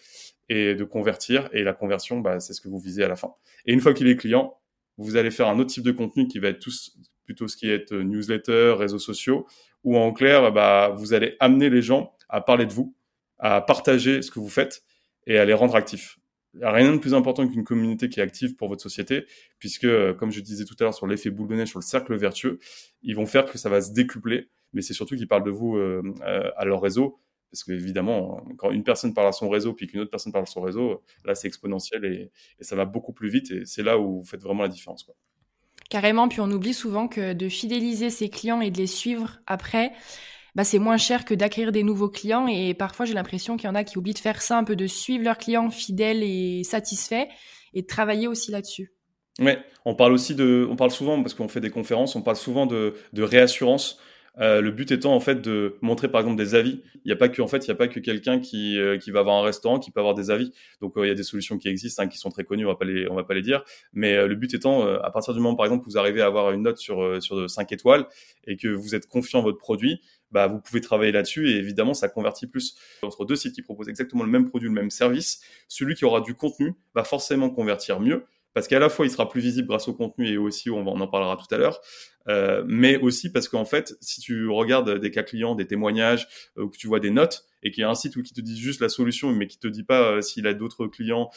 et 0.48 0.74
de 0.74 0.84
convertir. 0.84 1.50
Et 1.52 1.62
la 1.62 1.74
conversion, 1.74 2.20
bah, 2.20 2.40
c'est 2.40 2.54
ce 2.54 2.62
que 2.62 2.68
vous 2.68 2.78
visez 2.78 3.04
à 3.04 3.08
la 3.08 3.16
fin. 3.16 3.34
Et 3.66 3.74
une 3.74 3.80
fois 3.80 3.92
qu'il 3.92 4.08
est 4.08 4.16
client, 4.16 4.58
vous 4.96 5.16
allez 5.16 5.30
faire 5.30 5.48
un 5.48 5.58
autre 5.58 5.68
type 5.68 5.84
de 5.84 5.92
contenu 5.92 6.26
qui 6.26 6.38
va 6.38 6.48
être 6.48 6.58
tous, 6.58 6.96
plutôt 7.26 7.48
ce 7.48 7.56
qui 7.56 7.68
est 7.68 7.92
euh, 7.92 8.02
newsletter, 8.02 8.74
réseaux 8.78 8.98
sociaux, 8.98 9.46
ou 9.84 9.98
en 9.98 10.12
clair, 10.12 10.50
bah, 10.52 10.94
vous 10.96 11.12
allez 11.12 11.36
amener 11.40 11.68
les 11.68 11.82
gens 11.82 12.14
à 12.28 12.40
parler 12.40 12.64
de 12.64 12.72
vous, 12.72 12.96
à 13.38 13.60
partager 13.60 14.22
ce 14.22 14.30
que 14.30 14.38
vous 14.38 14.48
faites 14.48 14.82
et 15.26 15.38
à 15.38 15.44
les 15.44 15.52
rendre 15.52 15.76
actifs. 15.76 16.18
Il 16.54 16.60
n'y 16.60 16.64
a 16.64 16.72
rien 16.72 16.90
de 16.92 16.98
plus 16.98 17.12
important 17.12 17.46
qu'une 17.46 17.64
communauté 17.64 18.08
qui 18.08 18.20
est 18.20 18.22
active 18.22 18.56
pour 18.56 18.68
votre 18.68 18.82
société, 18.82 19.26
puisque, 19.58 19.84
euh, 19.84 20.14
comme 20.14 20.30
je 20.30 20.40
disais 20.40 20.64
tout 20.64 20.74
à 20.80 20.84
l'heure 20.84 20.94
sur 20.94 21.06
l'effet 21.06 21.28
boule 21.28 21.48
de 21.48 21.56
neige, 21.56 21.68
sur 21.68 21.78
le 21.78 21.84
cercle 21.84 22.16
vertueux, 22.16 22.58
ils 23.02 23.14
vont 23.14 23.26
faire 23.26 23.44
que 23.44 23.58
ça 23.58 23.68
va 23.68 23.82
se 23.82 23.92
décupler, 23.92 24.48
mais 24.72 24.80
c'est 24.80 24.94
surtout 24.94 25.16
qu'ils 25.16 25.28
parlent 25.28 25.44
de 25.44 25.50
vous 25.50 25.76
euh, 25.76 26.02
à 26.56 26.64
leur 26.64 26.80
réseau, 26.80 27.20
parce 27.50 27.64
qu'évidemment, 27.64 28.44
quand 28.58 28.70
une 28.70 28.84
personne 28.84 29.14
parle 29.14 29.28
à 29.28 29.32
son 29.32 29.48
réseau, 29.48 29.72
puis 29.72 29.86
qu'une 29.86 30.00
autre 30.00 30.10
personne 30.10 30.32
parle 30.32 30.44
à 30.44 30.46
son 30.46 30.60
réseau, 30.60 31.02
là, 31.24 31.34
c'est 31.34 31.48
exponentiel 31.48 32.04
et, 32.04 32.30
ça 32.60 32.76
va 32.76 32.84
beaucoup 32.84 33.12
plus 33.12 33.28
vite. 33.28 33.50
Et 33.50 33.64
c'est 33.64 33.82
là 33.82 33.98
où 33.98 34.18
vous 34.18 34.24
faites 34.24 34.42
vraiment 34.42 34.62
la 34.62 34.68
différence. 34.68 35.08
Carrément, 35.88 36.28
puis 36.28 36.40
on 36.40 36.50
oublie 36.50 36.74
souvent 36.74 37.06
que 37.06 37.32
de 37.32 37.48
fidéliser 37.48 38.10
ses 38.10 38.28
clients 38.28 38.60
et 38.60 38.70
de 38.70 38.78
les 38.78 38.86
suivre 38.86 39.38
après, 39.46 39.92
bah, 40.56 40.64
c'est 40.64 40.78
moins 40.78 40.96
cher 40.96 41.24
que 41.24 41.34
d'acquérir 41.34 41.70
des 41.70 41.82
nouveaux 41.82 42.08
clients. 42.08 42.46
Et 42.48 42.74
parfois, 42.74 43.06
j'ai 43.06 43.14
l'impression 43.14 43.56
qu'il 43.56 43.68
y 43.68 43.70
en 43.70 43.74
a 43.74 43.84
qui 43.84 43.98
oublient 43.98 44.14
de 44.14 44.18
faire 44.18 44.42
ça, 44.42 44.58
un 44.58 44.64
peu 44.64 44.74
de 44.74 44.86
suivre 44.86 45.22
leurs 45.22 45.38
clients 45.38 45.70
fidèles 45.70 46.22
et 46.22 46.64
satisfaits, 46.64 47.26
et 47.74 47.82
de 47.82 47.86
travailler 47.86 48.26
aussi 48.26 48.50
là-dessus. 48.50 48.92
Ouais, 49.38 49.58
on 49.84 49.94
parle 49.94 50.12
aussi 50.12 50.34
de, 50.34 50.66
on 50.70 50.76
parle 50.76 50.90
souvent 50.90 51.22
parce 51.22 51.34
qu'on 51.34 51.48
fait 51.48 51.60
des 51.60 51.70
conférences, 51.70 52.16
on 52.16 52.22
parle 52.22 52.38
souvent 52.38 52.66
de, 52.66 52.94
de 53.12 53.22
réassurance. 53.22 53.98
Euh, 54.38 54.60
le 54.60 54.70
but 54.70 54.90
étant 54.90 55.14
en 55.14 55.20
fait 55.20 55.40
de 55.40 55.76
montrer 55.80 56.08
par 56.08 56.20
exemple 56.20 56.36
des 56.36 56.54
avis. 56.54 56.82
Il 56.96 57.08
n'y 57.08 57.12
a 57.12 57.16
pas 57.16 57.28
que 57.28 57.40
en 57.40 57.46
fait 57.46 57.64
il 57.64 57.68
y 57.68 57.70
a 57.70 57.74
pas 57.74 57.88
que 57.88 58.00
quelqu'un 58.00 58.38
qui 58.38 58.78
euh, 58.78 58.98
qui 58.98 59.10
va 59.10 59.20
avoir 59.20 59.36
un 59.36 59.42
restaurant 59.42 59.78
qui 59.78 59.90
peut 59.90 60.00
avoir 60.00 60.14
des 60.14 60.30
avis. 60.30 60.52
Donc 60.80 60.96
euh, 60.96 61.06
il 61.06 61.08
y 61.08 61.12
a 61.12 61.14
des 61.14 61.22
solutions 61.22 61.56
qui 61.56 61.68
existent, 61.68 62.02
hein, 62.02 62.08
qui 62.08 62.18
sont 62.18 62.30
très 62.30 62.44
connues, 62.44 62.66
on 62.66 62.70
va 62.70 62.76
pas 62.76 62.84
les 62.84 63.08
on 63.08 63.14
va 63.14 63.24
pas 63.24 63.34
les 63.34 63.42
dire. 63.42 63.64
Mais 63.92 64.26
le 64.26 64.34
but 64.34 64.52
étant 64.52 64.86
à 64.86 65.10
partir 65.10 65.32
du 65.32 65.40
moment 65.40 65.56
par 65.56 65.66
exemple 65.66 65.86
où 65.86 65.90
vous 65.90 65.98
arrivez 65.98 66.20
à 66.20 66.26
avoir 66.26 66.52
une 66.52 66.62
note 66.62 66.78
sur 66.78 67.22
sur 67.22 67.48
5 67.48 67.72
étoiles 67.72 68.06
et 68.46 68.56
que 68.56 68.68
vous 68.68 68.94
êtes 68.94 69.06
confiant 69.08 69.40
en 69.40 69.42
votre 69.42 69.58
produit, 69.58 70.00
bah, 70.32 70.48
vous 70.48 70.60
pouvez 70.60 70.80
travailler 70.80 71.12
là-dessus 71.12 71.48
et 71.50 71.56
évidemment, 71.56 71.94
ça 71.94 72.08
convertit 72.08 72.46
plus. 72.46 72.76
Entre 73.02 73.24
deux 73.24 73.36
sites 73.36 73.54
qui 73.54 73.62
proposent 73.62 73.88
exactement 73.88 74.24
le 74.24 74.30
même 74.30 74.48
produit, 74.48 74.68
le 74.68 74.74
même 74.74 74.90
service, 74.90 75.40
celui 75.68 75.94
qui 75.94 76.04
aura 76.04 76.20
du 76.20 76.34
contenu 76.34 76.74
va 76.94 77.04
forcément 77.04 77.48
convertir 77.50 78.00
mieux 78.00 78.26
parce 78.56 78.68
qu'à 78.68 78.78
la 78.78 78.88
fois, 78.88 79.04
il 79.04 79.10
sera 79.10 79.28
plus 79.28 79.42
visible 79.42 79.68
grâce 79.68 79.86
au 79.86 79.92
contenu 79.92 80.26
et 80.30 80.38
aussi, 80.38 80.70
on, 80.70 80.86
en 80.86 81.06
parlera 81.08 81.36
tout 81.36 81.54
à 81.54 81.58
l'heure, 81.58 81.78
euh, 82.26 82.64
mais 82.66 82.96
aussi 82.96 83.30
parce 83.30 83.48
qu'en 83.48 83.66
fait, 83.66 83.98
si 84.00 84.22
tu 84.22 84.48
regardes 84.48 84.98
des 84.98 85.10
cas 85.10 85.22
clients, 85.22 85.54
des 85.54 85.66
témoignages, 85.66 86.26
euh, 86.56 86.62
ou 86.62 86.70
que 86.70 86.78
tu 86.78 86.86
vois 86.86 86.98
des 86.98 87.10
notes, 87.10 87.44
et 87.62 87.70
qu'il 87.70 87.82
y 87.82 87.84
a 87.84 87.90
un 87.90 87.94
site 87.94 88.16
où 88.16 88.22
qui 88.22 88.32
te 88.32 88.40
dit 88.40 88.58
juste 88.58 88.80
la 88.80 88.88
solution, 88.88 89.30
mais 89.30 89.46
qui 89.46 89.58
te 89.58 89.68
dit 89.68 89.82
pas 89.82 90.10
euh, 90.10 90.22
s'il 90.22 90.46
a 90.46 90.54
d'autres 90.54 90.86
clients, 90.86 91.28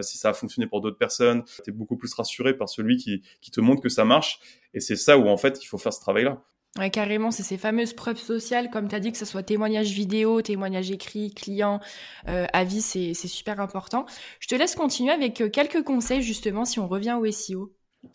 si 0.00 0.16
ça 0.16 0.30
a 0.30 0.32
fonctionné 0.32 0.66
pour 0.66 0.80
d'autres 0.80 0.96
personnes, 0.96 1.44
tu 1.62 1.68
es 1.68 1.74
beaucoup 1.74 1.98
plus 1.98 2.14
rassuré 2.14 2.56
par 2.56 2.70
celui 2.70 2.96
qui, 2.96 3.20
qui 3.42 3.50
te 3.50 3.60
montre 3.60 3.82
que 3.82 3.90
ça 3.90 4.06
marche. 4.06 4.40
Et 4.72 4.80
c'est 4.80 4.96
ça 4.96 5.18
où 5.18 5.28
en 5.28 5.36
fait, 5.36 5.62
il 5.62 5.66
faut 5.66 5.76
faire 5.76 5.92
ce 5.92 6.00
travail-là. 6.00 6.42
Carrément, 6.90 7.30
c'est 7.30 7.42
ces 7.42 7.58
fameuses 7.58 7.92
preuves 7.92 8.18
sociales, 8.18 8.70
comme 8.70 8.88
tu 8.88 8.94
as 8.94 9.00
dit, 9.00 9.12
que 9.12 9.18
ce 9.18 9.26
soit 9.26 9.42
témoignage 9.42 9.90
vidéo, 9.90 10.40
témoignage 10.40 10.90
écrit, 10.90 11.34
client, 11.34 11.80
euh, 12.28 12.46
avis, 12.54 12.80
c'est 12.80 13.14
super 13.14 13.60
important. 13.60 14.06
Je 14.40 14.48
te 14.48 14.54
laisse 14.54 14.74
continuer 14.74 15.12
avec 15.12 15.42
euh, 15.42 15.50
quelques 15.50 15.82
conseils, 15.82 16.22
justement, 16.22 16.64
si 16.64 16.80
on 16.80 16.88
revient 16.88 17.18
au 17.20 17.30
SEO. 17.30 17.74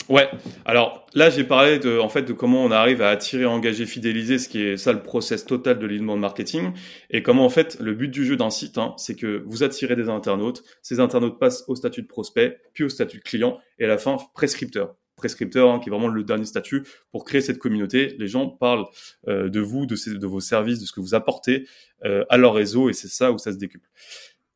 Ouais, 0.09 0.29
alors 0.65 1.05
là 1.13 1.29
j'ai 1.29 1.45
parlé 1.45 1.79
de, 1.79 1.97
en 1.97 2.09
fait, 2.09 2.23
de 2.23 2.33
comment 2.33 2.61
on 2.61 2.71
arrive 2.71 3.01
à 3.01 3.09
attirer, 3.09 3.45
engager, 3.45 3.85
fidéliser, 3.85 4.37
ce 4.37 4.49
qui 4.49 4.61
est 4.61 4.75
ça 4.75 4.91
le 4.91 5.01
process 5.01 5.45
total 5.45 5.79
de 5.79 5.87
l'inbound 5.87 6.19
marketing, 6.19 6.73
et 7.09 7.23
comment 7.23 7.45
en 7.45 7.49
fait 7.49 7.77
le 7.79 7.93
but 7.93 8.09
du 8.09 8.25
jeu 8.25 8.35
d'un 8.35 8.49
site, 8.49 8.77
hein, 8.77 8.93
c'est 8.97 9.15
que 9.15 9.43
vous 9.45 9.63
attirez 9.63 9.95
des 9.95 10.09
internautes, 10.09 10.63
ces 10.81 10.99
internautes 10.99 11.39
passent 11.39 11.63
au 11.69 11.75
statut 11.75 12.01
de 12.01 12.07
prospect, 12.07 12.59
puis 12.73 12.83
au 12.83 12.89
statut 12.89 13.19
de 13.19 13.23
client, 13.23 13.59
et 13.79 13.85
à 13.85 13.87
la 13.87 13.97
fin 13.97 14.17
prescripteur 14.33 14.95
prescripteur, 15.17 15.69
hein, 15.69 15.79
qui 15.79 15.89
est 15.89 15.91
vraiment 15.91 16.07
le 16.07 16.23
dernier 16.23 16.45
statut 16.45 16.83
pour 17.11 17.25
créer 17.25 17.41
cette 17.41 17.57
communauté. 17.57 18.15
Les 18.17 18.27
gens 18.27 18.47
parlent 18.47 18.85
euh, 19.27 19.49
de 19.49 19.59
vous, 19.59 19.85
de, 19.85 20.25
vos 20.25 20.39
services, 20.39 20.79
de 20.79 20.85
ce 20.85 20.93
que 20.93 21.01
vous 21.01 21.15
apportez 21.15 21.67
euh, 22.05 22.23
à 22.29 22.37
leur 22.37 22.53
réseau, 22.53 22.89
et 22.89 22.93
c'est 22.93 23.09
ça 23.09 23.31
où 23.31 23.37
ça 23.37 23.51
se 23.51 23.57
décuple. 23.57 23.89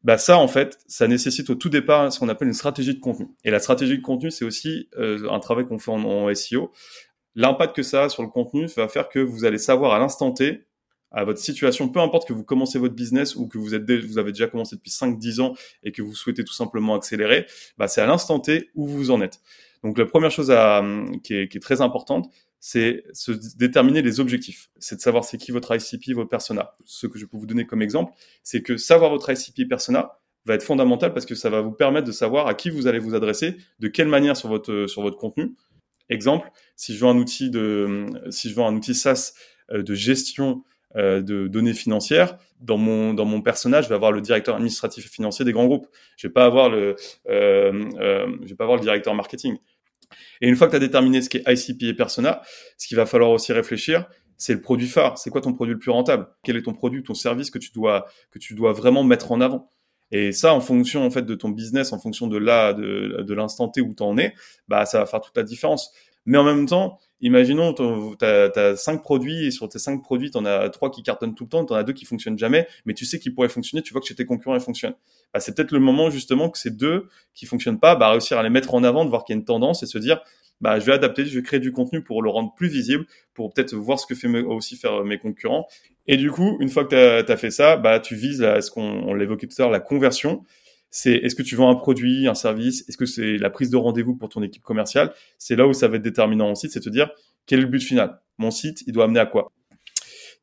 Bah 0.03 0.17
ça, 0.17 0.37
en 0.37 0.47
fait, 0.47 0.79
ça 0.87 1.07
nécessite 1.07 1.49
au 1.49 1.55
tout 1.55 1.69
départ 1.69 2.11
ce 2.11 2.19
qu'on 2.19 2.29
appelle 2.29 2.47
une 2.47 2.53
stratégie 2.53 2.95
de 2.95 2.99
contenu. 2.99 3.27
Et 3.43 3.51
la 3.51 3.59
stratégie 3.59 3.97
de 3.97 4.01
contenu, 4.01 4.31
c'est 4.31 4.45
aussi 4.45 4.89
euh, 4.97 5.29
un 5.29 5.39
travail 5.39 5.67
qu'on 5.67 5.77
fait 5.77 5.91
en, 5.91 6.33
SEO. 6.33 6.71
L'impact 7.35 7.75
que 7.75 7.83
ça 7.83 8.05
a 8.05 8.09
sur 8.09 8.23
le 8.23 8.29
contenu 8.29 8.65
va 8.77 8.87
faire 8.87 9.09
que 9.09 9.19
vous 9.19 9.45
allez 9.45 9.57
savoir 9.59 9.93
à 9.93 9.99
l'instant 9.99 10.31
T 10.31 10.65
à 11.13 11.25
votre 11.25 11.39
situation, 11.39 11.89
peu 11.89 11.99
importe 11.99 12.25
que 12.25 12.31
vous 12.31 12.45
commencez 12.45 12.79
votre 12.79 12.95
business 12.95 13.35
ou 13.35 13.45
que 13.47 13.57
vous 13.57 13.75
êtes 13.75 13.89
vous 13.91 14.17
avez 14.17 14.31
déjà 14.31 14.47
commencé 14.47 14.77
depuis 14.77 14.91
5 14.91 15.19
10 15.19 15.41
ans 15.41 15.53
et 15.83 15.91
que 15.91 16.01
vous 16.01 16.15
souhaitez 16.15 16.45
tout 16.45 16.53
simplement 16.53 16.95
accélérer, 16.95 17.45
bah 17.77 17.89
c'est 17.89 17.99
à 17.99 18.05
l'instant 18.05 18.39
T 18.39 18.69
où 18.75 18.87
vous 18.87 19.11
en 19.11 19.21
êtes. 19.21 19.41
Donc 19.83 19.97
la 19.97 20.05
première 20.05 20.31
chose 20.31 20.51
à, 20.51 20.83
qui, 21.23 21.33
est, 21.33 21.47
qui, 21.47 21.57
est, 21.57 21.61
très 21.61 21.81
importante, 21.81 22.29
c'est 22.59 23.03
se 23.13 23.31
déterminer 23.57 24.01
les 24.01 24.19
objectifs. 24.19 24.69
C'est 24.77 24.95
de 24.95 25.01
savoir 25.01 25.23
c'est 25.23 25.37
qui 25.37 25.51
votre 25.51 25.75
ICP, 25.75 26.13
votre 26.13 26.29
persona. 26.29 26.75
Ce 26.85 27.07
que 27.07 27.17
je 27.17 27.25
peux 27.25 27.37
vous 27.37 27.47
donner 27.47 27.65
comme 27.65 27.81
exemple, 27.81 28.13
c'est 28.43 28.61
que 28.61 28.77
savoir 28.77 29.09
votre 29.09 29.31
ICP 29.31 29.67
persona 29.67 30.11
va 30.45 30.55
être 30.55 30.63
fondamental 30.63 31.13
parce 31.13 31.25
que 31.25 31.35
ça 31.35 31.49
va 31.49 31.61
vous 31.61 31.71
permettre 31.71 32.07
de 32.07 32.11
savoir 32.11 32.47
à 32.47 32.53
qui 32.53 32.69
vous 32.69 32.87
allez 32.87 32.99
vous 32.99 33.15
adresser, 33.15 33.57
de 33.79 33.87
quelle 33.87 34.07
manière 34.07 34.37
sur 34.37 34.49
votre 34.49 34.85
sur 34.87 35.01
votre 35.01 35.17
contenu. 35.17 35.55
Exemple, 36.09 36.51
si 36.75 36.95
je 36.95 37.03
veux 37.03 37.09
un 37.09 37.17
outil 37.17 37.49
de 37.49 38.05
si 38.29 38.49
je 38.49 38.55
veux 38.55 38.63
un 38.63 38.75
outil 38.75 38.93
SaaS 38.93 39.33
euh, 39.71 39.81
de 39.81 39.93
gestion 39.95 40.63
euh, 40.95 41.21
de 41.21 41.47
données 41.47 41.73
financières, 41.73 42.37
dans 42.59 42.77
mon 42.77 43.13
dans 43.13 43.25
mon 43.25 43.41
personnage, 43.41 43.85
je 43.85 43.89
vais 43.89 43.95
avoir 43.95 44.11
le 44.11 44.21
directeur 44.21 44.55
administratif 44.55 45.05
et 45.05 45.09
financier 45.09 45.45
des 45.45 45.51
grands 45.51 45.65
groupes. 45.65 45.87
Je 46.17 46.27
vais 46.27 46.33
pas 46.33 46.45
avoir 46.45 46.69
le 46.69 46.95
euh, 47.29 47.89
euh, 47.99 48.27
je 48.41 48.49
vais 48.49 48.55
pas 48.55 48.65
avoir 48.65 48.77
le 48.77 48.83
directeur 48.83 49.15
marketing. 49.15 49.57
Et 50.41 50.47
une 50.47 50.55
fois 50.55 50.67
que 50.67 50.71
tu 50.71 50.77
as 50.77 50.79
déterminé 50.79 51.21
ce 51.21 51.29
qui 51.29 51.37
est 51.37 51.43
ICP 51.47 51.83
et 51.83 51.93
persona, 51.93 52.41
ce 52.77 52.87
qu'il 52.87 52.97
va 52.97 53.05
falloir 53.05 53.31
aussi 53.31 53.53
réfléchir, 53.53 54.07
c'est 54.37 54.53
le 54.53 54.61
produit 54.61 54.87
phare. 54.87 55.17
C'est 55.17 55.29
quoi 55.29 55.41
ton 55.41 55.53
produit 55.53 55.73
le 55.73 55.79
plus 55.79 55.91
rentable? 55.91 56.27
Quel 56.43 56.57
est 56.57 56.63
ton 56.63 56.73
produit, 56.73 57.03
ton 57.03 57.13
service 57.13 57.51
que 57.51 57.59
tu 57.59 57.71
dois 57.71 58.07
que 58.31 58.39
tu 58.39 58.55
dois 58.55 58.73
vraiment 58.73 59.03
mettre 59.03 59.31
en 59.31 59.39
avant? 59.41 59.69
Et 60.11 60.31
ça, 60.31 60.53
en 60.53 60.59
fonction 60.59 61.05
en 61.05 61.09
fait 61.09 61.21
de 61.21 61.35
ton 61.35 61.49
business, 61.49 61.93
en 61.93 61.99
fonction 61.99 62.27
de 62.27 62.37
là 62.37 62.73
de, 62.73 63.23
de 63.25 63.33
l'instant 63.33 63.69
T 63.69 63.81
où 63.81 63.93
tu 63.95 64.03
en 64.03 64.17
es, 64.17 64.33
bah 64.67 64.85
ça 64.85 64.99
va 64.99 65.05
faire 65.05 65.21
toute 65.21 65.37
la 65.37 65.43
différence. 65.43 65.93
Mais 66.25 66.37
en 66.37 66.43
même 66.43 66.65
temps, 66.65 66.99
imaginons, 67.21 67.73
tu 67.73 68.25
as, 68.25 68.75
cinq 68.75 69.01
produits 69.01 69.45
et 69.45 69.51
sur 69.51 69.69
tes 69.69 69.79
cinq 69.79 70.01
produits, 70.01 70.31
tu 70.31 70.37
en 70.37 70.45
as 70.45 70.69
trois 70.69 70.91
qui 70.91 71.03
cartonnent 71.03 71.35
tout 71.35 71.45
le 71.45 71.49
temps, 71.49 71.65
tu 71.65 71.73
en 71.73 71.75
as 71.75 71.83
deux 71.83 71.93
qui 71.93 72.05
fonctionnent 72.05 72.37
jamais, 72.37 72.67
mais 72.85 72.93
tu 72.93 73.05
sais 73.05 73.19
qu'ils 73.19 73.33
pourraient 73.33 73.49
fonctionner, 73.49 73.81
tu 73.81 73.93
vois 73.93 74.01
que 74.01 74.07
chez 74.07 74.15
tes 74.15 74.25
concurrents, 74.25 74.55
ils 74.55 74.61
fonctionnent. 74.61 74.95
Bah, 75.33 75.39
c'est 75.39 75.55
peut-être 75.55 75.71
le 75.71 75.79
moment 75.79 76.09
justement 76.09 76.49
que 76.49 76.57
ces 76.57 76.71
deux 76.71 77.07
qui 77.33 77.45
fonctionnent 77.45 77.79
pas, 77.79 77.95
bah, 77.95 78.11
réussir 78.11 78.37
à 78.37 78.43
les 78.43 78.49
mettre 78.49 78.73
en 78.73 78.83
avant, 78.83 79.05
de 79.05 79.09
voir 79.09 79.23
qu'il 79.23 79.35
y 79.35 79.37
a 79.37 79.39
une 79.39 79.45
tendance 79.45 79.83
et 79.83 79.85
se 79.85 79.97
dire, 79.97 80.21
bah, 80.61 80.79
je 80.79 80.85
vais 80.85 80.93
adapter, 80.93 81.25
je 81.25 81.35
vais 81.35 81.43
créer 81.43 81.59
du 81.59 81.71
contenu 81.71 82.03
pour 82.03 82.21
le 82.21 82.29
rendre 82.29 82.53
plus 82.55 82.67
visible, 82.67 83.05
pour 83.33 83.51
peut-être 83.51 83.73
voir 83.75 83.99
ce 83.99 84.05
que 84.05 84.13
fait 84.13 84.27
aussi 84.27 84.75
faire 84.75 85.03
mes 85.03 85.17
concurrents. 85.17 85.67
Et 86.07 86.17
du 86.17 86.29
coup, 86.29 86.57
une 86.59 86.69
fois 86.69 86.85
que 86.85 87.21
tu 87.23 87.31
as, 87.31 87.37
fait 87.37 87.51
ça, 87.51 87.77
bah, 87.77 87.99
tu 87.99 88.15
vises 88.15 88.43
à 88.43 88.61
ce 88.61 88.69
qu'on 88.69 89.13
l'évoquait 89.13 89.47
tout 89.47 89.55
à 89.59 89.63
l'heure, 89.63 89.71
la 89.71 89.79
conversion 89.79 90.43
c'est 90.91 91.13
est-ce 91.13 91.35
que 91.35 91.41
tu 91.41 91.55
vends 91.55 91.69
un 91.69 91.75
produit, 91.75 92.27
un 92.27 92.35
service, 92.35 92.87
est-ce 92.87 92.97
que 92.97 93.05
c'est 93.05 93.37
la 93.37 93.49
prise 93.49 93.69
de 93.69 93.77
rendez-vous 93.77 94.15
pour 94.15 94.29
ton 94.29 94.43
équipe 94.43 94.61
commerciale? 94.61 95.13
C'est 95.37 95.55
là 95.55 95.65
où 95.65 95.73
ça 95.73 95.87
va 95.87 95.95
être 95.95 96.03
déterminant 96.03 96.51
aussi, 96.51 96.69
c'est 96.69 96.79
de 96.79 96.85
te 96.85 96.89
dire 96.89 97.09
quel 97.45 97.59
est 97.59 97.63
le 97.63 97.67
but 97.69 97.81
final? 97.81 98.19
Mon 98.37 98.51
site, 98.51 98.83
il 98.85 98.93
doit 98.93 99.05
amener 99.05 99.19
à 99.19 99.25
quoi? 99.25 99.51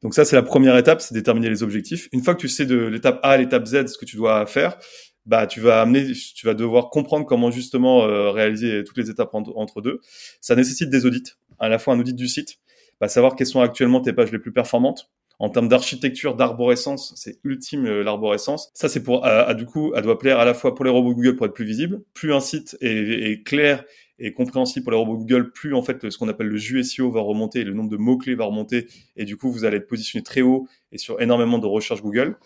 Donc 0.03 0.15
ça, 0.15 0.25
c'est 0.25 0.37
la 0.37 0.43
première 0.43 0.77
étape, 0.77 1.01
c'est 1.01 1.15
déterminer 1.15 1.51
les 1.51 1.63
objectifs. 1.63 2.09
Une 2.13 2.23
fois 2.23 2.35
que 2.35 2.41
tu 2.41 2.49
sais 2.49 2.67
de 2.67 2.77
l'étape 2.77 3.21
A 3.23 3.31
à 3.31 3.37
l'étape 3.37 3.67
Z 3.67 3.89
ce 3.89 3.99
que 3.99 4.05
tu 4.05 4.17
dois 4.17 4.47
faire, 4.47 4.79
bah 5.27 5.47
tu 5.47 5.61
vas 5.61 5.83
amener, 5.83 6.13
tu 6.13 6.47
vas 6.47 6.55
devoir 6.55 6.89
comprendre 6.89 7.27
comment 7.27 7.51
justement 7.51 8.05
euh, 8.05 8.31
réaliser 8.31 8.85
toutes 8.85 8.97
les 8.97 9.11
étapes 9.11 9.35
entre, 9.35 9.83
deux. 9.83 10.01
Ça 10.41 10.57
nécessite 10.57 10.89
des 10.89 11.05
audits, 11.05 11.35
à 11.59 11.69
la 11.69 11.79
fois 11.79 11.95
un 11.95 12.01
audit 12.01 12.17
du 12.17 12.29
site, 12.29 12.59
bah, 13.01 13.09
savoir 13.09 13.37
quelles 13.37 13.47
sont 13.47 13.61
actuellement 13.61 14.01
tes 14.01 14.13
pages 14.13 14.33
les 14.33 14.39
plus 14.39 14.53
performantes 14.53 15.11
En 15.39 15.51
termes 15.51 15.69
d'architecture, 15.69 16.35
d'arborescence, 16.35 17.13
c'est 17.17 17.39
ultime 17.45 18.01
l'arborescence. 18.01 18.71
Ça, 18.75 18.89
c'est 18.89 19.03
pour, 19.03 19.25
à, 19.25 19.55
du 19.55 19.67
coup, 19.67 19.93
elle 19.95 20.03
doit 20.03 20.19
plaire 20.19 20.41
à 20.41 20.45
la 20.45 20.53
fois 20.53 20.75
pour 20.75 20.85
les 20.85 20.91
robots 20.91 21.15
Google 21.15 21.37
pour 21.37 21.47
être 21.47 21.55
plus 21.55 21.65
visible. 21.65 22.03
Plus 22.13 22.35
un 22.35 22.41
site 22.41 22.77
est, 22.81 23.47
clair 23.47 23.85
et 24.19 24.33
compréhensible 24.33 24.83
pour 24.83 24.91
les 24.91 24.99
robots 24.99 25.17
Google, 25.17 25.53
plus 25.53 25.75
en 25.75 25.83
fait 25.83 26.11
ce 26.11 26.19
qu'on 26.19 26.29
appelle 26.29 26.49
le 26.49 26.57
jus 26.57 26.83
SEO 26.83 27.13
va 27.13 27.21
remonter, 27.21 27.63
le 27.63 27.73
nombre 27.73 27.91
de 27.91 27.97
mots-clés 27.97 28.35
va 28.35 28.47
remonter, 28.47 28.89
et 29.15 29.25
du 29.25 29.37
coup 29.37 29.53
vous 29.53 29.65
allez 29.65 29.77
être 29.77 29.87
positionné 29.87 30.25
très 30.25 30.41
haut 30.41 30.67
et 30.91 30.99
sur 30.99 31.21
énormément 31.23 31.59
de 31.59 31.67
recherches 31.67 32.03
Google. 32.03 32.37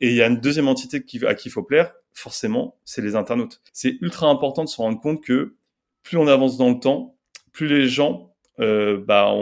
Et 0.00 0.10
il 0.10 0.14
y 0.14 0.22
a 0.22 0.28
une 0.28 0.40
deuxième 0.40 0.68
entité 0.68 0.98
à 1.26 1.34
qui 1.34 1.48
il 1.48 1.50
faut 1.50 1.64
plaire, 1.64 1.94
forcément, 2.12 2.78
c'est 2.84 3.02
les 3.02 3.16
internautes. 3.16 3.60
C'est 3.72 3.96
ultra 4.02 4.28
important 4.28 4.62
de 4.62 4.68
se 4.68 4.76
rendre 4.76 5.00
compte 5.00 5.20
que 5.20 5.56
plus 6.04 6.16
on 6.16 6.28
avance 6.28 6.58
dans 6.58 6.70
le 6.70 6.78
temps, 6.78 7.16
plus 7.52 7.66
les 7.66 7.88
gens, 7.88 8.35
euh, 8.60 8.98
bah, 9.06 9.32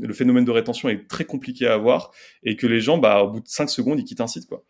le 0.00 0.12
phénomène 0.12 0.44
de 0.44 0.50
rétention 0.50 0.88
est 0.88 1.08
très 1.08 1.24
compliqué 1.24 1.66
à 1.66 1.74
avoir 1.74 2.10
et 2.42 2.56
que 2.56 2.66
les 2.66 2.80
gens, 2.80 2.98
bah, 2.98 3.22
au 3.22 3.30
bout 3.30 3.40
de 3.40 3.48
5 3.48 3.68
secondes, 3.70 3.98
ils 4.00 4.04
quittent 4.04 4.20
un 4.20 4.26
site, 4.26 4.46
quoi. 4.46 4.64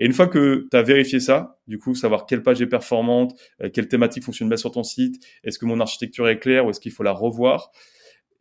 Et 0.00 0.06
une 0.06 0.12
fois 0.12 0.28
que 0.28 0.66
tu 0.70 0.76
as 0.76 0.82
vérifié 0.82 1.20
ça, 1.20 1.58
du 1.66 1.78
coup, 1.78 1.94
savoir 1.94 2.24
quelle 2.26 2.42
page 2.42 2.62
est 2.62 2.66
performante, 2.66 3.38
euh, 3.62 3.68
quelle 3.68 3.88
thématique 3.88 4.24
fonctionne 4.24 4.48
bien 4.48 4.56
sur 4.56 4.70
ton 4.70 4.82
site, 4.82 5.22
est-ce 5.44 5.58
que 5.58 5.66
mon 5.66 5.80
architecture 5.80 6.28
est 6.28 6.38
claire 6.38 6.66
ou 6.66 6.70
est-ce 6.70 6.80
qu'il 6.80 6.92
faut 6.92 7.02
la 7.02 7.12
revoir, 7.12 7.70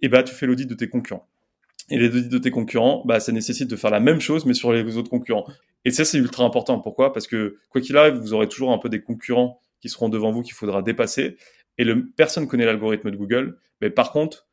et 0.01 0.05
eh 0.05 0.09
bah, 0.09 0.21
tu 0.23 0.33
fais 0.33 0.45
l'audit 0.45 0.67
de 0.67 0.75
tes 0.75 0.87
concurrents. 0.87 1.27
Et 1.89 1.97
les 1.97 2.07
audits 2.07 2.29
de 2.29 2.37
tes 2.37 2.51
concurrents, 2.51 3.03
bah, 3.05 3.19
ça 3.19 3.31
nécessite 3.31 3.69
de 3.69 3.75
faire 3.75 3.89
la 3.89 3.99
même 3.99 4.19
chose, 4.19 4.45
mais 4.45 4.53
sur 4.53 4.71
les 4.71 4.97
autres 4.97 5.09
concurrents. 5.09 5.47
Et 5.85 5.91
ça, 5.91 6.05
c'est 6.05 6.17
ultra 6.17 6.43
important. 6.43 6.79
Pourquoi? 6.79 7.13
Parce 7.13 7.27
que, 7.27 7.57
quoi 7.69 7.81
qu'il 7.81 7.97
arrive, 7.97 8.15
vous 8.15 8.33
aurez 8.33 8.47
toujours 8.47 8.71
un 8.71 8.77
peu 8.77 8.89
des 8.89 9.01
concurrents 9.01 9.59
qui 9.81 9.89
seront 9.89 10.09
devant 10.09 10.31
vous 10.31 10.41
qu'il 10.41 10.53
faudra 10.53 10.81
dépasser. 10.81 11.37
Et 11.77 11.83
le, 11.83 12.09
personne 12.11 12.47
connaît 12.47 12.65
l'algorithme 12.65 13.09
de 13.09 13.15
Google. 13.15 13.57
Mais 13.81 13.89
par 13.89 14.11
contre, 14.11 14.46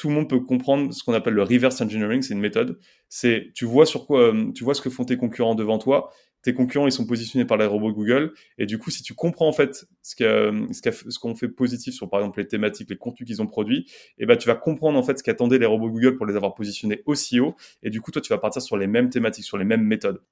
tout 0.00 0.08
le 0.08 0.14
monde 0.14 0.30
peut 0.30 0.40
comprendre 0.40 0.94
ce 0.94 1.04
qu'on 1.04 1.12
appelle 1.12 1.34
le 1.34 1.42
reverse 1.42 1.78
engineering. 1.82 2.22
C'est 2.22 2.32
une 2.32 2.40
méthode. 2.40 2.78
C'est, 3.10 3.50
tu 3.54 3.66
vois 3.66 3.84
sur 3.84 4.06
quoi, 4.06 4.32
euh, 4.32 4.50
tu 4.52 4.64
vois 4.64 4.74
ce 4.74 4.80
que 4.80 4.88
font 4.88 5.04
tes 5.04 5.18
concurrents 5.18 5.54
devant 5.54 5.76
toi. 5.78 6.10
Tes 6.40 6.54
concurrents 6.54 6.86
ils 6.86 6.92
sont 6.92 7.04
positionnés 7.06 7.44
par 7.44 7.58
les 7.58 7.66
robots 7.66 7.92
Google. 7.92 8.32
Et 8.56 8.64
du 8.64 8.78
coup 8.78 8.90
si 8.90 9.02
tu 9.02 9.12
comprends 9.12 9.46
en 9.46 9.52
fait 9.52 9.84
ce 10.00 10.16
qu'on 10.16 11.34
ce 11.34 11.38
fait 11.38 11.48
positif 11.48 11.92
sur 11.92 12.08
par 12.08 12.20
exemple 12.20 12.40
les 12.40 12.48
thématiques 12.48 12.88
les 12.88 12.96
contenus 12.96 13.26
qu'ils 13.26 13.42
ont 13.42 13.46
produits 13.46 13.80
et 14.16 14.22
eh 14.22 14.26
ben 14.26 14.38
tu 14.38 14.48
vas 14.48 14.54
comprendre 14.54 14.98
en 14.98 15.02
fait 15.02 15.18
ce 15.18 15.22
qu'attendaient 15.22 15.58
les 15.58 15.66
robots 15.66 15.90
Google 15.90 16.16
pour 16.16 16.24
les 16.24 16.34
avoir 16.34 16.54
positionnés 16.54 17.02
aussi 17.04 17.38
haut. 17.40 17.54
Et 17.82 17.90
du 17.90 18.00
coup 18.00 18.10
toi 18.10 18.22
tu 18.22 18.30
vas 18.32 18.38
partir 18.38 18.62
sur 18.62 18.78
les 18.78 18.86
mêmes 18.86 19.10
thématiques 19.10 19.44
sur 19.44 19.58
les 19.58 19.66
mêmes 19.66 19.84
méthodes. 19.84 20.22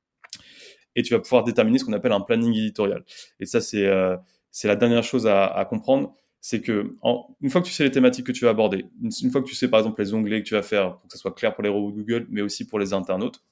Et 0.97 1.03
tu 1.03 1.13
vas 1.13 1.21
pouvoir 1.21 1.45
déterminer 1.45 1.79
ce 1.79 1.85
qu'on 1.85 1.93
appelle 1.93 2.13
un 2.13 2.23
planning 2.23 2.55
éditorial. 2.57 3.05
Et 3.39 3.45
ça 3.45 3.61
c'est 3.61 3.85
euh, 3.85 4.17
c'est 4.51 4.67
la 4.67 4.77
dernière 4.77 5.05
chose 5.05 5.27
à 5.27 5.67
comprendre 5.69 6.15
c'est 6.41 6.61
que 6.61 6.95
une 7.41 7.51
fois 7.51 7.61
que 7.61 7.67
tu 7.67 7.73
sais 7.73 7.85
les 7.85 7.91
thématiques 7.91 8.27
que 8.27 8.33
tu 8.33 8.45
vas 8.45 8.51
aborder 8.51 8.87
une, 9.03 9.31
fois 9.31 9.43
que 9.43 9.49
tu 9.49 9.55
sais 9.55 9.69
par 9.69 9.81
exemple 9.81 10.01
les 10.01 10.15
onglets 10.15 10.43
que 10.43 10.49
tu 10.49 10.55
vas 10.55 10.63
faire 10.63 10.99
pour 10.99 11.09
que 11.09 11.13
ça 11.13 11.19
soit 11.19 11.35
clair 11.35 11.55
pour 11.55 11.65
les 11.65 11.69
robots 11.69 11.91
Google 11.91 12.27
mais 12.31 12.43
aussi 12.43 12.67
pour 12.67 12.79
les 12.79 12.93
internautes 12.93 13.43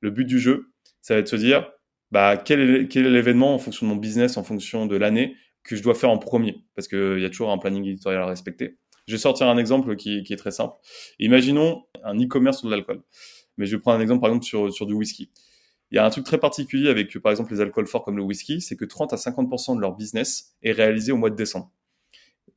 le 0.00 0.10
but 0.10 0.24
du 0.24 0.38
jeu 0.38 0.72
ça 1.02 1.14
va 1.14 1.20
être 1.20 1.26
de 1.26 1.30
se 1.30 1.36
dire 1.36 1.70
bah, 2.12 2.36
quel 2.36 2.60
est, 2.60 2.94
l'événement 2.94 3.54
en 3.54 3.58
fonction 3.58 3.86
de 3.86 3.92
mon 3.92 3.96
business, 3.96 4.36
en 4.36 4.44
fonction 4.44 4.86
de 4.86 4.96
l'année 4.96 5.34
que 5.64 5.76
je 5.76 5.82
dois 5.82 5.94
faire 5.94 6.10
en 6.10 6.18
premier, 6.18 6.62
parce 6.74 6.86
qu'il 6.86 7.18
y 7.18 7.24
a 7.24 7.30
toujours 7.30 7.50
un 7.50 7.58
planning 7.58 7.86
éditorial 7.86 8.22
à 8.22 8.26
respecter. 8.26 8.76
Je 9.06 9.14
vais 9.14 9.18
sortir 9.18 9.48
un 9.48 9.56
exemple 9.56 9.96
qui, 9.96 10.22
qui 10.22 10.32
est 10.34 10.36
très 10.36 10.50
simple. 10.50 10.74
Imaginons 11.18 11.84
un 12.04 12.14
e-commerce 12.20 12.58
sur 12.58 12.68
de 12.68 12.74
l'alcool. 12.74 13.02
Mais 13.56 13.66
je 13.66 13.76
vais 13.76 13.80
prendre 13.80 13.98
un 13.98 14.02
exemple, 14.02 14.20
par 14.20 14.28
exemple, 14.28 14.44
sur, 14.44 14.72
sur 14.72 14.86
du 14.86 14.92
whisky. 14.92 15.30
Il 15.90 15.96
y 15.96 15.98
a 15.98 16.04
un 16.04 16.10
truc 16.10 16.24
très 16.24 16.38
particulier 16.38 16.88
avec, 16.88 17.18
par 17.18 17.32
exemple, 17.32 17.52
les 17.52 17.60
alcools 17.60 17.86
forts 17.86 18.04
comme 18.04 18.16
le 18.16 18.22
whisky, 18.22 18.60
c'est 18.60 18.76
que 18.76 18.84
30 18.84 19.12
à 19.12 19.16
50% 19.16 19.76
de 19.76 19.80
leur 19.80 19.96
business 19.96 20.54
est 20.62 20.72
réalisé 20.72 21.12
au 21.12 21.16
mois 21.16 21.30
de 21.30 21.36
décembre. 21.36 21.70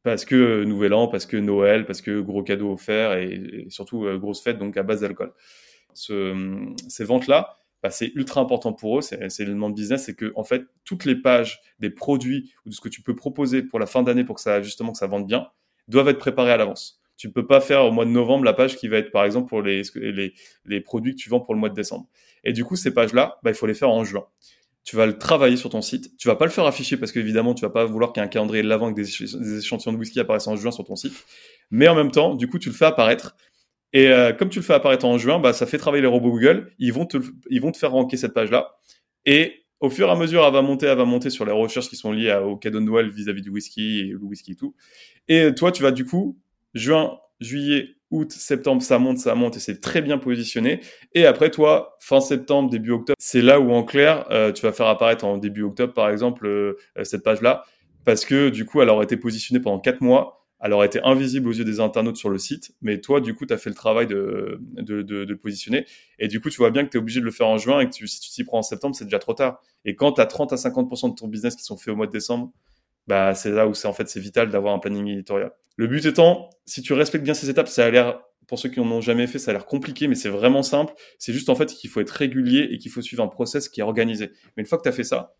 Parce 0.05 0.23
que 0.23 0.35
euh, 0.35 0.65
Nouvel 0.65 0.93
An, 0.93 1.07
parce 1.07 1.25
que 1.25 1.35
Noël, 1.35 1.87
parce 1.87 1.99
que 2.03 2.21
gros 2.21 2.43
cadeaux 2.43 2.71
offerts 2.71 3.17
et, 3.17 3.65
surtout 3.69 4.05
euh, 4.05 4.19
grosse 4.19 4.39
fête, 4.39 4.59
donc 4.59 4.77
à 4.77 4.83
base 4.83 5.01
d'alcool. 5.01 5.33
Ce, 5.95 6.35
ces 6.87 7.03
ventes-là, 7.03 7.57
bah, 7.81 7.89
c'est 7.89 8.11
ultra 8.13 8.39
important 8.39 8.71
pour 8.71 8.99
eux, 8.99 9.01
c'est 9.01 9.39
l'élément 9.39 9.71
de 9.71 9.75
business, 9.75 10.05
c'est 10.05 10.13
que 10.13 10.31
en 10.35 10.43
fait 10.43 10.61
toutes 10.83 11.05
les 11.05 11.15
pages 11.15 11.59
des 11.79 11.89
produits 11.89 12.53
ou 12.65 12.69
de 12.69 12.75
ce 12.75 12.81
que 12.81 12.89
tu 12.89 13.01
peux 13.01 13.15
proposer 13.15 13.63
pour 13.63 13.79
la 13.79 13.87
fin 13.87 14.03
d'année 14.03 14.23
pour 14.23 14.35
que 14.35 14.41
ça 14.41 14.61
justement 14.61 14.91
que 14.91 14.99
ça 14.99 15.07
vende 15.07 15.25
bien 15.25 15.47
doivent 15.87 16.09
être 16.09 16.19
préparées 16.19 16.51
à 16.51 16.57
l'avance. 16.57 17.01
Tu 17.17 17.27
ne 17.27 17.31
peux 17.31 17.47
pas 17.47 17.59
faire 17.59 17.83
au 17.85 17.91
mois 17.91 18.05
de 18.05 18.11
novembre 18.11 18.43
la 18.43 18.53
page 18.53 18.77
qui 18.77 18.87
va 18.87 18.97
être 18.97 19.11
par 19.11 19.25
exemple 19.25 19.49
pour 19.49 19.63
les 19.63 19.81
produits 20.81 21.15
que 21.15 21.19
tu 21.19 21.29
vends 21.29 21.39
pour 21.39 21.55
le 21.55 21.59
mois 21.59 21.69
de 21.69 21.75
décembre. 21.75 22.07
Et 22.43 22.53
du 22.53 22.63
coup 22.63 22.75
ces 22.75 22.93
pages 22.93 23.13
là, 23.13 23.39
bah, 23.41 23.49
il 23.49 23.55
faut 23.55 23.65
les 23.65 23.73
faire 23.73 23.89
en 23.89 24.03
juin. 24.03 24.27
Tu 24.85 24.95
vas 24.95 25.05
le 25.05 25.17
travailler 25.17 25.57
sur 25.57 25.69
ton 25.69 25.81
site. 25.81 26.15
Tu 26.17 26.27
vas 26.27 26.35
pas 26.35 26.45
le 26.45 26.51
faire 26.51 26.65
afficher 26.65 26.95
parce 26.95 27.11
qu'évidemment 27.11 27.53
tu 27.53 27.63
vas 27.63 27.71
pas 27.71 27.85
vouloir 27.85 28.13
qu'il 28.13 28.21
y 28.21 28.23
ait 28.23 28.27
un 28.27 28.29
calendrier 28.29 28.63
de 28.63 28.69
l'avant 28.69 28.85
avec 28.85 28.95
des, 28.95 29.57
échantillons 29.57 29.91
de 29.91 29.97
whisky 29.97 30.19
apparaissent 30.19 30.47
en 30.47 30.55
juin 30.55 30.71
sur 30.71 30.85
ton 30.85 30.95
site. 30.95 31.13
Mais 31.71 31.87
en 31.87 31.95
même 31.95 32.11
temps, 32.11 32.35
du 32.35 32.47
coup 32.47 32.59
tu 32.59 32.69
le 32.69 32.75
fais 32.75 32.85
apparaître 32.85 33.35
et 33.93 34.09
euh, 34.09 34.33
comme 34.33 34.49
tu 34.49 34.59
le 34.59 34.65
fais 34.65 34.73
apparaître 34.73 35.05
en 35.05 35.17
juin, 35.17 35.39
bah, 35.39 35.53
ça 35.53 35.65
fait 35.65 35.77
travailler 35.77 36.01
les 36.01 36.07
robots 36.07 36.29
Google. 36.29 36.71
Ils 36.79 36.91
vont 36.91 37.05
te, 37.05 37.17
ils 37.49 37.61
vont 37.61 37.71
te 37.71 37.77
faire 37.77 37.91
ranker 37.91 38.17
cette 38.17 38.33
page-là. 38.33 38.75
Et 39.25 39.65
au 39.79 39.89
fur 39.89 40.09
et 40.09 40.11
à 40.11 40.15
mesure, 40.15 40.45
elle 40.45 40.51
va 40.51 40.61
monter, 40.61 40.85
elle 40.85 40.97
va 40.97 41.05
monter 41.05 41.29
sur 41.29 41.45
les 41.45 41.53
recherches 41.53 41.87
qui 41.87 41.95
sont 41.95 42.11
liées 42.11 42.33
au 42.33 42.57
cadeau 42.57 42.81
de 42.81 42.85
Noël 42.85 43.09
vis-à-vis 43.09 43.41
du 43.41 43.49
whisky 43.49 43.99
et 43.99 44.03
le 44.07 44.19
whisky 44.21 44.51
et 44.51 44.55
tout. 44.55 44.75
Et 45.29 45.55
toi, 45.55 45.71
tu 45.71 45.81
vas 45.81 45.91
du 45.91 46.05
coup, 46.05 46.37
juin, 46.73 47.17
juillet, 47.39 47.95
août, 48.11 48.31
septembre, 48.31 48.81
ça 48.81 48.99
monte, 48.99 49.17
ça 49.17 49.35
monte 49.35 49.57
et 49.57 49.59
c'est 49.59 49.81
très 49.81 50.01
bien 50.01 50.17
positionné. 50.17 50.81
Et 51.13 51.25
après, 51.25 51.49
toi, 51.49 51.97
fin 51.99 52.21
septembre, 52.21 52.69
début 52.69 52.91
octobre, 52.91 53.17
c'est 53.19 53.41
là 53.41 53.59
où 53.59 53.71
en 53.71 53.83
clair, 53.83 54.25
euh, 54.31 54.51
tu 54.51 54.61
vas 54.61 54.71
faire 54.71 54.87
apparaître 54.87 55.25
en 55.25 55.37
début 55.37 55.63
octobre, 55.63 55.93
par 55.93 56.09
exemple, 56.09 56.45
euh, 56.47 56.75
cette 57.03 57.23
page-là. 57.23 57.65
Parce 58.05 58.25
que 58.25 58.49
du 58.49 58.65
coup, 58.65 58.81
elle 58.81 58.89
aurait 58.89 59.05
été 59.05 59.17
positionnée 59.17 59.61
pendant 59.61 59.79
quatre 59.79 60.01
mois 60.01 60.45
elle 60.65 60.73
aurait 60.73 60.87
été 60.87 60.99
invisible 61.03 61.49
aux 61.49 61.51
yeux 61.51 61.63
des 61.63 61.79
internautes 61.79 62.17
sur 62.17 62.29
le 62.29 62.37
site, 62.39 62.73
mais 62.81 62.99
toi, 62.99 63.19
du 63.19 63.35
coup, 63.35 63.45
tu 63.45 63.53
as 63.53 63.57
fait 63.57 63.69
le 63.69 63.75
travail 63.75 64.07
de, 64.07 64.59
de, 64.77 65.33
positionner. 65.35 65.85
Et 66.17 66.27
du 66.27 66.39
coup, 66.39 66.49
tu 66.49 66.57
vois 66.57 66.71
bien 66.71 66.85
que 66.85 66.89
tu 66.89 66.97
es 66.97 66.99
obligé 66.99 67.19
de 67.19 67.25
le 67.25 67.31
faire 67.31 67.47
en 67.47 67.57
juin 67.57 67.81
et 67.81 67.89
que 67.89 67.93
si 68.07 68.19
tu 68.19 68.29
t'y 68.31 68.43
prends 68.43 68.59
en 68.59 68.63
septembre, 68.63 68.95
c'est 68.95 69.03
déjà 69.03 69.19
trop 69.19 69.33
tard. 69.33 69.61
Et 69.83 69.95
quand 69.95 70.13
tu 70.13 70.21
as 70.21 70.25
30 70.25 70.53
à 70.53 70.55
50% 70.55 71.11
de 71.11 71.15
ton 71.15 71.27
business 71.27 71.55
qui 71.55 71.63
sont 71.63 71.77
faits 71.77 71.93
au 71.93 71.95
mois 71.95 72.07
de 72.07 72.11
décembre, 72.11 72.51
bah, 73.07 73.33
c'est 73.35 73.51
là 73.51 73.67
où 73.67 73.73
c'est 73.73 73.87
en 73.87 73.93
fait 73.93 74.09
c'est 74.09 74.19
vital 74.19 74.49
d'avoir 74.49 74.73
un 74.73 74.79
planning 74.79 75.07
éditorial. 75.07 75.51
Le 75.77 75.87
but 75.87 76.05
étant, 76.05 76.49
si 76.65 76.81
tu 76.81 76.93
respectes 76.93 77.23
bien 77.23 77.33
ces 77.33 77.49
étapes, 77.49 77.67
ça 77.67 77.85
a 77.85 77.89
l'air, 77.89 78.21
pour 78.47 78.59
ceux 78.59 78.69
qui 78.69 78.79
n'en 78.79 78.89
ont 78.91 79.01
jamais 79.01 79.27
fait, 79.27 79.39
ça 79.39 79.51
a 79.51 79.53
l'air 79.53 79.65
compliqué, 79.65 80.07
mais 80.07 80.15
c'est 80.15 80.29
vraiment 80.29 80.63
simple. 80.63 80.93
C'est 81.19 81.33
juste 81.33 81.49
en 81.49 81.55
fait 81.55 81.67
qu'il 81.67 81.89
faut 81.89 81.99
être 82.01 82.11
régulier 82.11 82.67
et 82.71 82.77
qu'il 82.77 82.91
faut 82.91 83.01
suivre 83.01 83.23
un 83.23 83.27
process 83.27 83.69
qui 83.69 83.81
est 83.81 83.83
organisé. 83.83 84.31
Mais 84.55 84.61
une 84.61 84.67
fois 84.67 84.77
que 84.77 84.83
tu 84.83 84.89
as 84.89 84.93
fait 84.93 85.03
ça, 85.03 85.35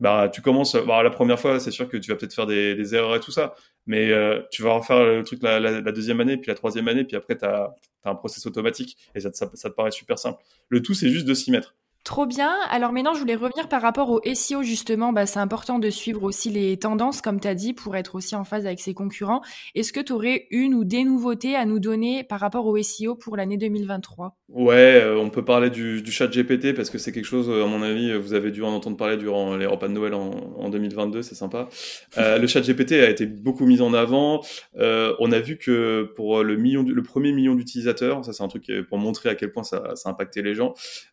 bah 0.00 0.28
tu 0.32 0.42
commences 0.42 0.76
bah, 0.76 1.02
la 1.02 1.10
première 1.10 1.40
fois 1.40 1.58
c'est 1.58 1.70
sûr 1.70 1.88
que 1.88 1.96
tu 1.96 2.10
vas 2.10 2.16
peut-être 2.16 2.34
faire 2.34 2.46
des, 2.46 2.94
erreurs 2.94 3.16
et 3.16 3.20
tout 3.20 3.32
ça 3.32 3.54
mais 3.86 4.10
euh, 4.12 4.42
tu 4.52 4.62
vas 4.62 4.74
refaire 4.74 5.02
le 5.02 5.24
truc 5.24 5.42
la, 5.42 5.80
deuxième 5.92 6.20
année 6.20 6.36
puis 6.36 6.48
la 6.48 6.54
troisième 6.54 6.86
année 6.88 7.04
puis 7.04 7.16
après 7.16 7.36
tu 7.36 7.44
as, 7.44 7.74
un 8.04 8.14
process 8.14 8.46
automatique 8.46 8.96
et 9.14 9.20
ça 9.20 9.30
te 9.30 9.68
paraît 9.68 9.90
super 9.90 10.18
simple 10.18 10.42
le 10.68 10.82
tout 10.82 10.94
c'est 10.94 11.08
juste 11.10 11.26
de 11.26 11.34
s'y 11.34 11.50
mettre 11.50 11.74
Trop 12.08 12.24
bien. 12.24 12.54
Alors 12.70 12.92
maintenant, 12.92 13.12
je 13.12 13.20
voulais 13.20 13.34
revenir 13.34 13.68
par 13.68 13.82
rapport 13.82 14.08
au 14.08 14.22
SEO 14.32 14.62
justement. 14.62 15.12
Bah, 15.12 15.26
c'est 15.26 15.40
important 15.40 15.78
de 15.78 15.90
suivre 15.90 16.22
aussi 16.22 16.48
les 16.48 16.78
tendances, 16.78 17.20
comme 17.20 17.38
tu 17.38 17.46
as 17.46 17.54
dit, 17.54 17.74
pour 17.74 17.96
être 17.96 18.14
aussi 18.14 18.34
en 18.34 18.44
phase 18.44 18.64
avec 18.64 18.80
ses 18.80 18.94
concurrents. 18.94 19.42
Est-ce 19.74 19.92
que 19.92 20.00
tu 20.00 20.14
aurais 20.14 20.46
une 20.50 20.72
ou 20.72 20.84
des 20.84 21.04
nouveautés 21.04 21.54
à 21.54 21.66
nous 21.66 21.80
donner 21.80 22.24
par 22.24 22.40
rapport 22.40 22.64
au 22.64 22.82
SEO 22.82 23.14
pour 23.14 23.36
l'année 23.36 23.58
2023 23.58 24.38
Ouais, 24.48 25.02
euh, 25.02 25.18
on 25.18 25.28
peut 25.28 25.44
parler 25.44 25.68
du, 25.68 26.02
chat 26.10 26.28
GPT 26.28 26.74
parce 26.74 26.88
que 26.88 26.96
c'est 26.96 27.12
quelque 27.12 27.26
chose, 27.26 27.50
à 27.50 27.66
mon 27.66 27.82
avis, 27.82 28.16
vous 28.16 28.32
avez 28.32 28.52
dû 28.52 28.62
en 28.62 28.72
entendre 28.72 28.96
parler 28.96 29.18
durant 29.18 29.54
les 29.58 29.66
repas 29.66 29.88
de 29.88 29.92
Noël 29.92 30.14
en, 30.14 30.30
en 30.56 30.70
2022, 30.70 31.20
c'est 31.20 31.34
sympa. 31.34 31.68
Euh, 32.16 32.38
le 32.38 32.46
chat 32.46 32.62
GPT 32.62 32.92
a 32.92 33.10
été 33.10 33.26
beaucoup 33.26 33.66
mis 33.66 33.82
en 33.82 33.92
avant. 33.92 34.42
Euh, 34.78 35.14
on 35.18 35.30
a 35.30 35.40
vu 35.40 35.58
que 35.58 36.10
pour 36.16 36.42
le, 36.42 36.56
million, 36.56 36.82
le 36.82 37.02
premier 37.02 37.32
million 37.32 37.54
d'utilisateurs, 37.54 38.24
ça 38.24 38.32
c'est 38.32 38.42
un 38.42 38.48
truc 38.48 38.72
pour 38.88 38.96
montrer 38.96 39.28
à 39.28 39.34
quel 39.34 39.52
point 39.52 39.62
ça, 39.62 39.94
ça 39.94 40.08
impactait 40.08 40.40
les 40.40 40.54
gens. 40.54 40.72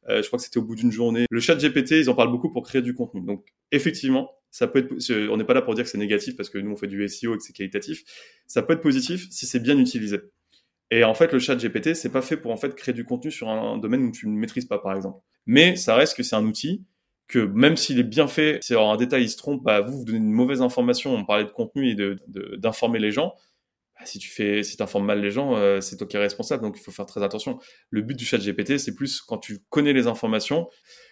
Euh, 0.10 0.22
je 0.22 0.28
crois 0.28 0.38
que 0.38 0.46
c'était 0.46 0.60
au 0.60 0.64
bout 0.64 0.76
d'une 0.76 0.85
journée. 0.92 1.26
Le 1.30 1.40
chat 1.40 1.56
GPT, 1.56 1.92
ils 1.92 2.10
en 2.10 2.16
parlent 2.16 2.32
beaucoup 2.32 2.52
pour 2.52 2.64
créer 2.64 2.82
du 2.82 2.94
contenu. 2.94 3.22
Donc 3.22 3.46
effectivement, 3.72 4.32
ça 4.52 4.68
peut 4.68 4.80
être, 4.80 5.30
on 5.32 5.38
n'est 5.38 5.44
pas 5.44 5.54
là 5.54 5.62
pour 5.62 5.76
dire 5.76 5.84
que 5.84 5.90
c'est 5.90 5.98
négatif 5.98 6.36
parce 6.36 6.50
que 6.50 6.58
nous 6.58 6.72
on 6.72 6.76
fait 6.76 6.88
du 6.88 7.08
SEO 7.08 7.34
et 7.34 7.38
que 7.38 7.44
c'est 7.44 7.54
qualitatif. 7.54 8.04
Ça 8.48 8.62
peut 8.62 8.74
être 8.74 8.82
positif 8.82 9.28
si 9.30 9.46
c'est 9.46 9.60
bien 9.60 9.78
utilisé. 9.78 10.20
Et 10.92 11.04
en 11.04 11.14
fait, 11.14 11.34
le 11.34 11.40
chat 11.40 11.56
GPT, 11.56 11.94
c'est 11.96 12.12
pas 12.12 12.22
fait 12.22 12.38
pour 12.38 12.52
en 12.52 12.58
fait 12.58 12.76
créer 12.76 12.94
du 12.94 13.06
contenu 13.06 13.32
sur 13.32 13.50
un 13.50 13.78
domaine 13.78 14.04
où 14.04 14.12
tu 14.12 14.28
ne 14.28 14.38
maîtrises 14.38 14.66
pas, 14.66 14.80
par 14.80 14.96
exemple. 14.96 15.20
Mais 15.46 15.76
ça 15.76 15.96
reste 15.96 16.16
que 16.16 16.24
c'est 16.24 16.36
un 16.36 16.46
outil 16.46 16.86
que 17.28 17.40
même 17.40 17.76
s'il 17.76 18.00
est 18.00 18.04
bien 18.04 18.28
fait, 18.28 18.60
si 18.62 18.76
en 18.76 18.92
un 18.92 18.98
détail 18.98 19.24
il 19.24 19.30
se 19.30 19.38
trompe, 19.38 19.64
bah, 19.64 19.82
vous 19.82 19.98
vous 20.00 20.06
donnez 20.06 20.20
une 20.20 20.32
mauvaise 20.32 20.62
information, 20.62 21.16
on 21.16 21.26
parlait 21.26 21.46
de 21.46 21.50
contenu 21.50 21.90
et 21.90 21.96
de, 21.96 22.20
d'informer 22.58 23.00
les 23.00 23.12
gens. 23.12 23.34
Bah, 24.06 24.12
si 24.12 24.20
tu 24.20 24.30
fais, 24.30 24.64
si 24.64 24.82
informes 24.82 25.06
mal 25.06 25.22
les 25.22 25.32
gens, 25.32 25.56
euh, 25.56 25.82
c'est 25.82 25.98
toi 25.98 26.08
qui 26.08 26.16
es 26.16 26.20
responsable, 26.20 26.62
donc 26.62 26.78
il 26.78 26.84
faut 26.84 26.92
faire 26.92 27.06
très 27.06 27.24
attention. 27.24 27.60
Le 27.90 28.02
but 28.02 28.16
du 28.16 28.26
chat 28.26 28.38
GPT, 28.38 28.78
c'est 28.78 28.94
plus 28.94 29.22
quand 29.22 29.38
tu 29.38 29.60
connais 29.70 29.94
les 29.94 30.08
informations. 30.08 30.70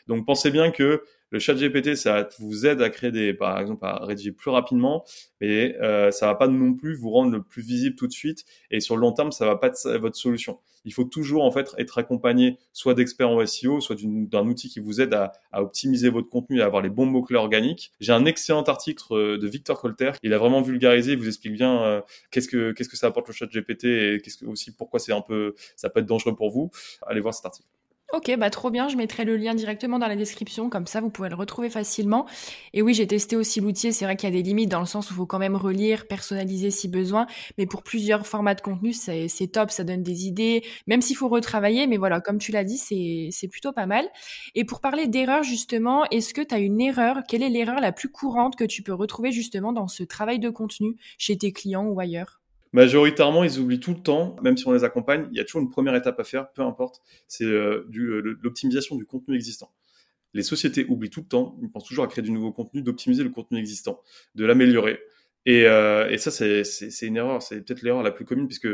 Donc 0.07 0.25
pensez 0.25 0.51
bien 0.51 0.71
que 0.71 1.03
le 1.33 1.39
chat 1.39 1.55
GPT, 1.55 1.95
ça 1.95 2.29
vous 2.37 2.67
aide 2.67 2.83
à 2.83 2.91
créer 2.91 3.11
des, 3.11 3.33
par 3.33 3.59
exemple, 3.59 3.83
à 3.83 4.05
rédiger 4.05 4.31
plus 4.31 4.51
rapidement, 4.51 5.03
mais 5.41 5.75
euh, 5.81 6.11
ça 6.11 6.27
va 6.27 6.35
pas 6.35 6.47
non 6.47 6.75
plus 6.75 6.93
vous 6.93 7.09
rendre 7.09 7.31
le 7.31 7.41
plus 7.41 7.63
visible 7.63 7.95
tout 7.95 8.05
de 8.05 8.11
suite. 8.11 8.45
Et 8.69 8.79
sur 8.79 8.95
le 8.95 9.01
long 9.01 9.13
terme, 9.13 9.31
ça 9.31 9.47
va 9.47 9.55
pas 9.55 9.67
être 9.67 9.97
votre 9.97 10.15
solution. 10.15 10.59
Il 10.85 10.93
faut 10.93 11.05
toujours 11.05 11.43
en 11.43 11.49
fait 11.49 11.73
être 11.79 11.97
accompagné 11.97 12.59
soit 12.71 12.93
d'experts 12.93 13.31
en 13.31 13.43
SEO, 13.47 13.81
soit 13.81 13.95
d'un 13.99 14.45
outil 14.47 14.69
qui 14.69 14.79
vous 14.79 15.01
aide 15.01 15.15
à, 15.15 15.31
à, 15.51 15.63
optimiser 15.63 16.09
votre 16.09 16.29
contenu 16.29 16.59
et 16.59 16.61
à 16.61 16.65
avoir 16.65 16.83
les 16.83 16.89
bons 16.89 17.07
mots 17.07 17.23
clés 17.23 17.37
organiques. 17.37 17.91
J'ai 17.99 18.11
un 18.11 18.25
excellent 18.25 18.63
article 18.63 19.03
euh, 19.11 19.37
de 19.39 19.47
Victor 19.47 19.81
Colter. 19.81 20.11
Il 20.21 20.33
a 20.33 20.37
vraiment 20.37 20.61
vulgarisé. 20.61 21.13
Il 21.13 21.17
vous 21.17 21.27
explique 21.27 21.53
bien 21.53 21.81
euh, 21.81 22.01
qu'est-ce 22.29 22.47
que 22.47 22.73
qu'est-ce 22.73 22.89
que 22.89 22.97
ça 22.97 23.07
apporte 23.07 23.27
le 23.27 23.33
chat 23.33 23.47
GPT 23.47 23.85
et 23.85 24.21
qu'est-ce 24.23 24.37
que 24.37 24.45
aussi 24.45 24.71
pourquoi 24.75 24.99
c'est 24.99 25.13
un 25.13 25.21
peu 25.21 25.55
ça 25.77 25.89
peut 25.89 26.01
être 26.01 26.05
dangereux 26.05 26.35
pour 26.35 26.51
vous. 26.51 26.69
Allez 27.07 27.21
voir 27.21 27.33
cet 27.33 27.47
article. 27.47 27.67
Ok, 28.15 28.31
bah 28.37 28.51
trop 28.51 28.69
bien, 28.69 28.89
je 28.89 28.95
mettrai 28.95 29.25
le 29.25 29.35
lien 29.37 29.55
directement 29.55 29.97
dans 29.97 30.07
la 30.07 30.15
description, 30.15 30.69
comme 30.69 30.85
ça 30.85 31.01
vous 31.01 31.09
pouvez 31.09 31.29
le 31.29 31.35
retrouver 31.35 31.71
facilement. 31.71 32.27
Et 32.71 32.83
oui, 32.83 32.93
j'ai 32.93 33.07
testé 33.07 33.35
aussi 33.35 33.59
l'outil, 33.59 33.91
c'est 33.91 34.05
vrai 34.05 34.15
qu'il 34.15 34.29
y 34.29 34.31
a 34.31 34.35
des 34.35 34.43
limites 34.47 34.69
dans 34.69 34.79
le 34.81 34.85
sens 34.85 35.09
où 35.09 35.13
il 35.13 35.15
faut 35.17 35.25
quand 35.25 35.39
même 35.39 35.55
relire, 35.55 36.05
personnaliser 36.05 36.69
si 36.69 36.87
besoin, 36.87 37.25
mais 37.57 37.65
pour 37.65 37.81
plusieurs 37.81 38.27
formats 38.27 38.53
de 38.53 38.61
contenu, 38.61 38.93
c'est 38.93 39.47
top, 39.51 39.71
ça 39.71 39.83
donne 39.83 40.03
des 40.03 40.27
idées, 40.27 40.63
même 40.85 41.01
s'il 41.01 41.15
faut 41.17 41.27
retravailler, 41.27 41.87
mais 41.87 41.97
voilà, 41.97 42.21
comme 42.21 42.37
tu 42.37 42.51
l'as 42.51 42.63
dit, 42.63 42.77
c'est 42.77 43.47
plutôt 43.47 43.71
pas 43.73 43.87
mal. 43.87 44.07
Et 44.53 44.63
pour 44.63 44.79
parler 44.79 45.07
d'erreurs 45.07 45.41
justement, 45.41 46.05
est-ce 46.11 46.35
que 46.35 46.41
tu 46.41 46.53
as 46.53 46.59
une 46.59 46.81
erreur? 46.81 47.21
Quelle 47.27 47.41
est 47.41 47.49
l'erreur 47.49 47.79
la 47.81 47.91
plus 47.91 48.09
courante 48.09 48.55
que 48.55 48.63
tu 48.63 48.83
peux 48.83 48.93
retrouver 48.93 49.31
justement 49.31 49.73
dans 49.73 49.87
ce 49.87 50.03
travail 50.03 50.37
de 50.37 50.51
contenu 50.51 50.97
chez 51.17 51.35
tes 51.35 51.51
clients 51.51 51.87
ou 51.87 51.99
ailleurs? 51.99 52.42
Majoritairement, 52.73 53.43
ils 53.43 53.59
oublient 53.59 53.79
tout 53.79 53.93
le 53.93 54.01
temps, 54.01 54.35
même 54.41 54.57
si 54.57 54.67
on 54.67 54.71
les 54.71 54.83
accompagne, 54.83 55.27
il 55.31 55.37
y 55.37 55.39
a 55.39 55.45
toujours 55.45 55.61
une 55.61 55.69
première 55.69 55.93
étape 55.93 56.19
à 56.19 56.23
faire, 56.23 56.51
peu 56.53 56.63
importe, 56.63 57.01
c'est 57.27 57.45
euh, 57.45 57.87
euh, 57.95 58.39
l'optimisation 58.41 58.95
du 58.95 59.05
contenu 59.05 59.35
existant. 59.35 59.71
Les 60.33 60.41
sociétés 60.41 60.83
oublient 60.89 61.11
tout 61.11 61.21
le 61.21 61.27
temps, 61.27 61.55
ils 61.61 61.69
pensent 61.69 61.85
toujours 61.85 62.03
à 62.03 62.07
créer 62.07 62.23
du 62.23 62.31
nouveau 62.31 62.51
contenu, 62.51 62.81
d'optimiser 62.81 63.23
le 63.23 63.29
contenu 63.29 63.59
existant, 63.59 64.01
de 64.33 64.43
l'améliorer. 64.43 64.99
Et, 65.45 65.67
euh, 65.67 66.17
ça, 66.17 66.31
c'est 66.31 67.05
une 67.05 67.17
erreur, 67.17 67.43
c'est 67.43 67.61
peut-être 67.61 67.83
l'erreur 67.83 68.01
la 68.01 68.09
plus 68.09 68.25
commune, 68.25 68.47
puisque 68.47 68.69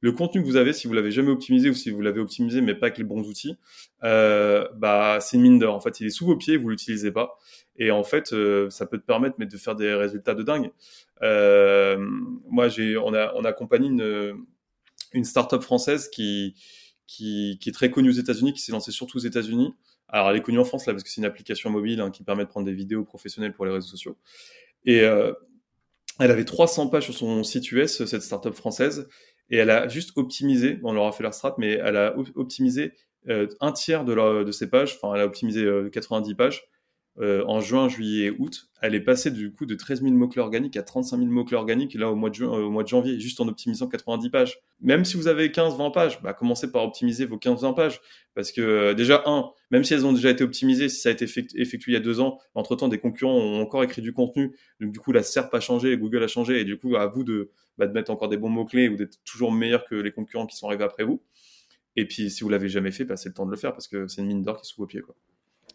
le 0.00 0.12
contenu 0.12 0.42
que 0.42 0.46
vous 0.46 0.56
avez, 0.56 0.74
si 0.74 0.86
vous 0.86 0.92
l'avez 0.92 1.10
jamais 1.10 1.30
optimisé 1.30 1.70
ou 1.70 1.74
si 1.74 1.90
vous 1.90 2.02
l'avez 2.02 2.20
optimisé 2.20 2.60
mais 2.60 2.74
pas 2.74 2.86
avec 2.86 2.98
les 2.98 3.04
bons 3.04 3.26
outils, 3.26 3.56
bah 4.02 5.18
c'est 5.22 5.38
une 5.38 5.42
mine 5.42 5.58
d'or. 5.58 5.74
En 5.74 5.80
fait, 5.80 6.00
il 6.00 6.06
est 6.06 6.10
sous 6.10 6.26
vos 6.26 6.36
pieds, 6.36 6.58
vous 6.58 6.68
l'utilisez 6.68 7.12
pas, 7.12 7.38
et 7.78 7.92
en 7.92 8.02
fait, 8.02 8.32
euh, 8.32 8.68
ça 8.70 8.86
peut 8.86 8.98
te 8.98 9.06
permettre 9.06 9.36
mais 9.38 9.46
de 9.46 9.56
faire 9.56 9.76
des 9.76 9.94
résultats 9.94 10.34
de 10.34 10.42
dingue. 10.42 10.70
Euh, 11.22 11.96
moi, 12.48 12.68
j'ai, 12.68 12.96
on 12.96 13.14
a, 13.14 13.32
on 13.36 13.44
accompagné 13.44 13.86
une, 13.88 14.44
une 15.12 15.24
startup 15.24 15.62
française 15.62 16.08
qui, 16.08 16.56
qui, 17.06 17.58
qui 17.60 17.68
est 17.68 17.72
très 17.72 17.90
connue 17.90 18.10
aux 18.10 18.12
États-Unis, 18.12 18.52
qui 18.52 18.60
s'est 18.60 18.72
lancée 18.72 18.90
surtout 18.90 19.18
aux 19.18 19.22
États-Unis. 19.22 19.72
Alors, 20.08 20.30
elle 20.30 20.36
est 20.36 20.42
connue 20.42 20.58
en 20.58 20.64
France 20.64 20.86
là 20.86 20.92
parce 20.92 21.04
que 21.04 21.10
c'est 21.10 21.20
une 21.20 21.26
application 21.26 21.70
mobile 21.70 22.00
hein, 22.00 22.10
qui 22.10 22.24
permet 22.24 22.44
de 22.44 22.48
prendre 22.48 22.66
des 22.66 22.74
vidéos 22.74 23.04
professionnelles 23.04 23.52
pour 23.52 23.64
les 23.64 23.72
réseaux 23.72 23.88
sociaux. 23.88 24.16
Et 24.84 25.02
euh, 25.02 25.32
elle 26.18 26.32
avait 26.32 26.44
300 26.44 26.88
pages 26.88 27.04
sur 27.04 27.14
son 27.14 27.44
site 27.44 27.70
US, 27.70 28.04
cette 28.04 28.22
startup 28.22 28.54
française, 28.54 29.08
et 29.50 29.56
elle 29.56 29.70
a 29.70 29.86
juste 29.86 30.12
optimisé, 30.16 30.80
on 30.82 30.92
leur 30.92 31.06
a 31.06 31.12
fait 31.12 31.22
leur 31.22 31.32
strat, 31.32 31.54
mais 31.58 31.72
elle 31.72 31.96
a 31.96 32.16
optimisé 32.34 32.92
un 33.60 33.72
tiers 33.72 34.04
de, 34.04 34.12
leur, 34.14 34.44
de 34.44 34.52
ses 34.52 34.68
pages, 34.70 34.96
enfin 34.96 35.14
elle 35.14 35.20
a 35.20 35.26
optimisé 35.26 35.66
90 35.92 36.30
euh, 36.30 36.34
pages 36.34 36.64
euh, 37.20 37.44
en 37.46 37.60
juin, 37.60 37.88
juillet 37.88 38.26
et 38.26 38.30
août. 38.30 38.68
Elle 38.80 38.94
est 38.94 39.00
passée 39.00 39.32
du 39.32 39.52
coup 39.52 39.66
de 39.66 39.74
13 39.74 40.02
000 40.02 40.14
mots-clés 40.14 40.40
organiques 40.40 40.76
à 40.76 40.82
35 40.82 41.18
000 41.18 41.28
mots-clés 41.28 41.56
organiques 41.56 41.94
là 41.94 42.10
au 42.10 42.14
mois, 42.14 42.30
de 42.30 42.36
juin, 42.36 42.48
au 42.50 42.70
mois 42.70 42.84
de 42.84 42.88
janvier, 42.88 43.18
juste 43.18 43.40
en 43.40 43.48
optimisant 43.48 43.88
90 43.88 44.30
pages. 44.30 44.58
Même 44.80 45.04
si 45.04 45.16
vous 45.16 45.26
avez 45.26 45.48
15-20 45.48 45.92
pages, 45.92 46.22
bah, 46.22 46.32
commencez 46.32 46.70
par 46.70 46.84
optimiser 46.84 47.26
vos 47.26 47.36
15-20 47.36 47.74
pages. 47.74 48.00
Parce 48.34 48.52
que 48.52 48.92
déjà, 48.92 49.22
un, 49.26 49.50
même 49.72 49.82
si 49.82 49.94
elles 49.94 50.06
ont 50.06 50.12
déjà 50.12 50.30
été 50.30 50.44
optimisées, 50.44 50.88
si 50.88 51.00
ça 51.00 51.08
a 51.08 51.12
été 51.12 51.24
effectué 51.56 51.92
il 51.92 51.94
y 51.94 51.96
a 51.96 52.00
deux 52.00 52.20
ans, 52.20 52.38
entre-temps, 52.54 52.86
des 52.86 52.98
concurrents 52.98 53.36
ont 53.36 53.60
encore 53.60 53.82
écrit 53.82 54.02
du 54.02 54.12
contenu. 54.12 54.56
Donc 54.80 54.92
du 54.92 55.00
coup, 55.00 55.10
la 55.10 55.24
SERP 55.24 55.52
a 55.54 55.60
changé, 55.60 55.96
Google 55.96 56.22
a 56.22 56.28
changé, 56.28 56.60
et 56.60 56.64
du 56.64 56.78
coup, 56.78 56.94
à 56.94 57.06
vous 57.06 57.24
de 57.24 57.50
bah, 57.78 57.86
de 57.86 57.92
mettre 57.92 58.10
encore 58.10 58.28
des 58.28 58.36
bons 58.36 58.48
mots-clés 58.48 58.88
ou 58.88 58.96
d'être 58.96 59.18
toujours 59.24 59.52
meilleur 59.52 59.84
que 59.86 59.94
les 59.94 60.12
concurrents 60.12 60.46
qui 60.46 60.56
sont 60.56 60.68
arrivés 60.68 60.84
après 60.84 61.04
vous. 61.04 61.22
Et 61.96 62.06
puis, 62.06 62.30
si 62.30 62.44
vous 62.44 62.48
l'avez 62.48 62.68
jamais 62.68 62.92
fait, 62.92 63.04
bah, 63.04 63.16
c'est 63.16 63.28
le 63.28 63.34
temps 63.34 63.46
de 63.46 63.50
le 63.50 63.56
faire 63.56 63.72
parce 63.72 63.88
que 63.88 64.06
c'est 64.06 64.20
une 64.20 64.28
mine 64.28 64.42
d'or 64.42 64.56
qui 64.56 64.62
est 64.62 64.70
sous 64.70 64.80
vos 64.80 64.86
pieds. 64.86 65.00
Quoi. 65.00 65.16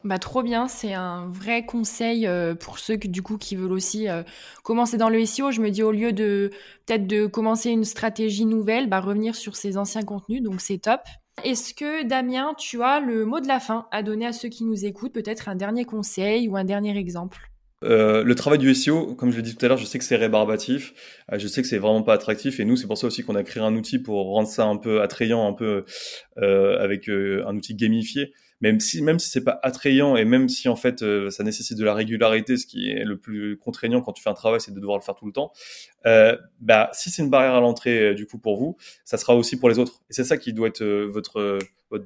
Bah, 0.04 0.20
trop 0.20 0.44
bien, 0.44 0.68
c'est 0.68 0.94
un 0.94 1.30
vrai 1.30 1.66
conseil 1.66 2.28
euh, 2.28 2.56
pour 2.56 2.78
ceux 2.78 2.98
qui, 2.98 3.08
du 3.08 3.22
coup, 3.22 3.38
qui 3.38 3.56
veulent 3.56 3.72
aussi 3.72 4.10
euh, 4.10 4.22
commencer 4.62 4.98
dans 4.98 5.08
le 5.08 5.26
SEO. 5.26 5.52
Je 5.52 5.62
me 5.62 5.70
dis, 5.70 5.82
au 5.82 5.94
lieu 5.94 6.12
de 6.12 6.52
peut-être 6.86 7.08
de 7.08 7.26
commencer 7.26 7.70
une 7.70 7.86
stratégie 7.86 8.46
nouvelle, 8.46 8.90
bah, 8.90 9.00
revenir 9.00 9.34
sur 9.34 9.56
ses 9.56 9.78
anciens 9.78 10.04
contenus, 10.04 10.42
donc 10.42 10.60
c'est 10.60 10.80
top. 10.80 11.00
Est-ce 11.46 11.74
que, 11.74 12.04
Damien, 12.04 12.54
tu 12.58 12.84
as 12.84 13.00
le 13.00 13.26
mot 13.26 13.40
de 13.40 13.48
la 13.48 13.62
fin 13.62 13.88
à 13.92 14.04
donner 14.04 14.26
à 14.26 14.34
ceux 14.34 14.50
qui 14.50 14.66
nous 14.66 14.84
écoutent, 14.84 15.14
peut-être 15.14 15.48
un 15.48 15.56
dernier 15.56 15.86
conseil 15.86 16.50
ou 16.50 16.58
un 16.58 16.66
dernier 16.66 16.98
exemple? 16.98 17.38
Euh, 17.86 18.24
le 18.24 18.36
travail 18.36 18.60
du 18.60 18.74
SEO, 18.76 19.16
comme 19.16 19.32
je 19.32 19.38
l'ai 19.38 19.42
dit 19.42 19.56
tout 19.56 19.66
à 19.66 19.70
l'heure, 19.70 19.78
je 19.78 19.86
sais 19.86 19.98
que 19.98 20.06
c'est 20.06 20.16
rébarbatif, 20.16 20.94
je 21.32 21.48
sais 21.48 21.62
que 21.62 21.68
c'est 21.68 21.80
vraiment 21.80 22.04
pas 22.04 22.14
attractif, 22.14 22.60
et 22.60 22.66
nous, 22.66 22.76
c'est 22.76 22.88
pour 22.88 22.98
ça 22.98 23.08
aussi 23.08 23.24
qu'on 23.24 23.36
a 23.36 23.44
créé 23.44 23.64
un 23.64 23.76
outil 23.76 24.00
pour 24.00 24.26
rendre 24.32 24.48
ça 24.48 24.66
un 24.66 24.78
peu 24.78 25.02
attrayant, 25.02 25.48
un 25.48 25.54
peu 25.54 25.86
avec 26.38 27.08
un 27.10 27.56
outil 27.56 27.74
gamifié 27.74 28.34
même 28.64 28.80
si 28.80 29.02
même 29.02 29.20
si 29.20 29.30
c'est 29.30 29.44
pas 29.44 29.60
attrayant 29.62 30.16
et 30.16 30.24
même 30.24 30.48
si 30.48 30.70
en 30.70 30.78
fait 30.78 31.04
euh, 31.04 31.30
ça 31.30 31.44
nécessite 31.44 31.78
de 31.78 31.84
la 31.84 31.94
régularité, 31.94 32.56
ce 32.56 32.66
qui 32.66 32.90
est 32.90 33.04
le 33.04 33.18
plus 33.18 33.58
contraignant 33.58 34.02
quand 34.02 34.14
tu 34.14 34.24
fais 34.24 34.30
un 34.30 34.36
travail, 34.36 34.62
c'est 34.62 34.74
de 34.74 34.80
devoir 34.80 34.98
le 34.98 35.04
faire 35.04 35.16
tout 35.16 35.26
le 35.26 35.34
temps. 35.34 35.52
Euh, 36.06 36.38
bah 36.62 36.90
si 36.94 37.10
c'est 37.10 37.22
une 37.22 37.30
barrière 37.30 37.56
à 37.56 37.60
l'entrée 37.60 38.00
euh, 38.00 38.14
du 38.14 38.26
coup 38.26 38.38
pour 38.38 38.56
vous, 38.56 38.78
ça 39.04 39.18
sera 39.18 39.36
aussi 39.36 39.60
pour 39.60 39.68
les 39.68 39.80
autres. 39.80 40.02
Et 40.10 40.14
c'est 40.14 40.24
ça 40.24 40.38
qui 40.38 40.54
doit 40.54 40.70
être 40.70 40.82
votre 40.82 41.60
votre, 41.92 42.06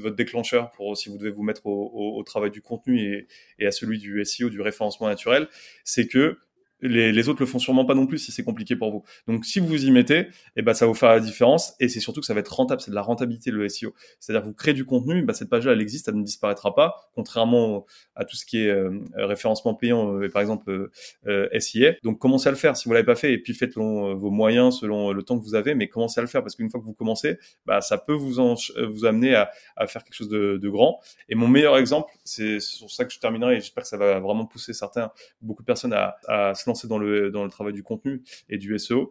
votre, 0.00 0.16
déclencheur 0.16 0.72
pour 0.72 0.96
si 0.96 1.10
vous 1.10 1.18
devez 1.18 1.30
vous 1.30 1.42
mettre 1.42 1.66
au, 1.66 1.90
au, 1.92 2.18
au 2.18 2.22
travail 2.24 2.50
du 2.50 2.62
contenu 2.62 2.98
et, 2.98 3.28
et, 3.58 3.66
à 3.66 3.70
celui 3.70 3.98
du 3.98 4.24
SEO, 4.24 4.48
du 4.48 4.62
référencement 4.62 5.06
naturel, 5.06 5.48
c'est 5.84 6.06
que 6.08 6.38
les, 6.82 7.28
autres 7.28 7.40
le 7.40 7.46
font 7.46 7.58
sûrement 7.58 7.84
pas 7.84 7.94
non 7.94 8.06
plus 8.06 8.18
si 8.18 8.32
c'est 8.32 8.44
compliqué 8.44 8.76
pour 8.76 8.90
vous. 8.90 9.04
Donc 9.26 9.44
si 9.44 9.60
vous 9.60 9.66
vous 9.66 9.84
y 9.84 9.90
mettez, 9.90 10.28
eh 10.56 10.62
ben 10.62 10.74
ça 10.74 10.86
va 10.86 10.92
vous 10.92 10.98
faire 10.98 11.10
la 11.10 11.20
différence 11.20 11.74
et 11.80 11.88
c'est 11.88 12.00
surtout 12.00 12.20
que 12.20 12.26
ça 12.26 12.34
va 12.34 12.40
être 12.40 12.54
rentable, 12.54 12.80
c'est 12.80 12.90
de 12.90 12.96
la 12.96 13.02
rentabilité 13.02 13.50
le 13.50 13.68
SEO. 13.68 13.94
C'est-à-dire 14.18 14.44
vous 14.44 14.54
créez 14.54 14.74
du 14.74 14.84
contenu, 14.84 15.22
bah, 15.22 15.34
cette 15.34 15.50
page-là 15.50 15.72
elle 15.72 15.80
existe, 15.80 16.08
elle 16.08 16.16
ne 16.16 16.24
disparaîtra 16.24 16.74
pas, 16.74 17.10
contrairement 17.14 17.86
à 18.14 18.24
tout 18.24 18.36
ce 18.36 18.44
qui 18.44 18.64
est 18.64 18.68
euh, 18.68 19.00
référencement 19.14 19.74
payant 19.74 20.14
euh, 20.14 20.22
et 20.22 20.28
par 20.28 20.42
exemple 20.42 20.90
euh, 21.26 21.58
SIA. 21.58 21.94
Donc 22.02 22.18
commencez 22.18 22.48
à 22.48 22.52
le 22.52 22.56
faire 22.56 22.76
si 22.76 22.88
vous 22.88 22.94
l'avez 22.94 23.06
pas 23.06 23.16
fait 23.16 23.32
et 23.32 23.38
puis 23.38 23.54
faites 23.54 23.74
selon 23.74 24.14
vos 24.14 24.30
moyens, 24.30 24.78
selon 24.80 25.12
le 25.12 25.22
temps 25.22 25.38
que 25.38 25.44
vous 25.44 25.54
avez, 25.54 25.74
mais 25.74 25.88
commencez 25.88 26.20
à 26.20 26.22
le 26.22 26.28
faire 26.28 26.42
parce 26.42 26.56
qu'une 26.56 26.70
fois 26.70 26.80
que 26.80 26.86
vous 26.86 26.94
commencez, 26.94 27.38
bah, 27.66 27.80
ça 27.80 27.98
peut 27.98 28.12
vous 28.12 28.30
vous 28.30 29.04
amener 29.04 29.34
à, 29.34 29.50
faire 29.86 30.04
quelque 30.04 30.14
chose 30.14 30.28
de, 30.28 30.58
de 30.60 30.68
grand. 30.68 31.00
Et 31.28 31.34
mon 31.34 31.48
meilleur 31.48 31.76
exemple, 31.76 32.12
c'est 32.24 32.60
sur 32.60 32.90
ça 32.90 33.04
que 33.04 33.12
je 33.12 33.18
terminerai 33.18 33.56
et 33.56 33.60
j'espère 33.60 33.82
que 33.82 33.88
ça 33.88 33.96
va 33.96 34.20
vraiment 34.20 34.46
pousser 34.46 34.72
certains, 34.72 35.10
beaucoup 35.42 35.62
de 35.62 35.66
personnes 35.66 35.92
à, 35.92 36.16
à 36.28 36.54
se 36.54 36.68
dans 36.88 36.98
le, 36.98 37.48
travail 37.50 37.72
du 37.72 37.82
contenu 37.82 38.22
et 38.48 38.58
du 38.58 38.78
SEO. 38.78 39.10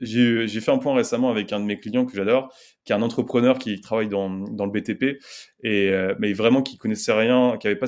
J'ai 0.00 0.60
fait 0.60 0.70
un 0.70 0.78
point 0.78 0.94
récemment 0.94 1.30
avec 1.30 1.52
un 1.52 1.60
de 1.60 1.64
mes 1.64 1.80
clients 1.80 2.06
que 2.06 2.14
j'adore, 2.14 2.52
qui 2.84 2.92
est 2.92 2.94
un 2.94 3.02
entrepreneur 3.02 3.58
qui 3.58 3.80
travaille 3.80 4.08
dans, 4.08 4.28
le 4.28 4.70
BTP, 4.70 5.18
et, 5.64 5.90
euh, 5.90 6.14
mais 6.18 6.32
vraiment 6.32 6.62
qui 6.62 6.78
connaissait 6.78 7.12
rien, 7.12 7.56
qui 7.58 7.66
avait 7.66 7.76
pas 7.76 7.86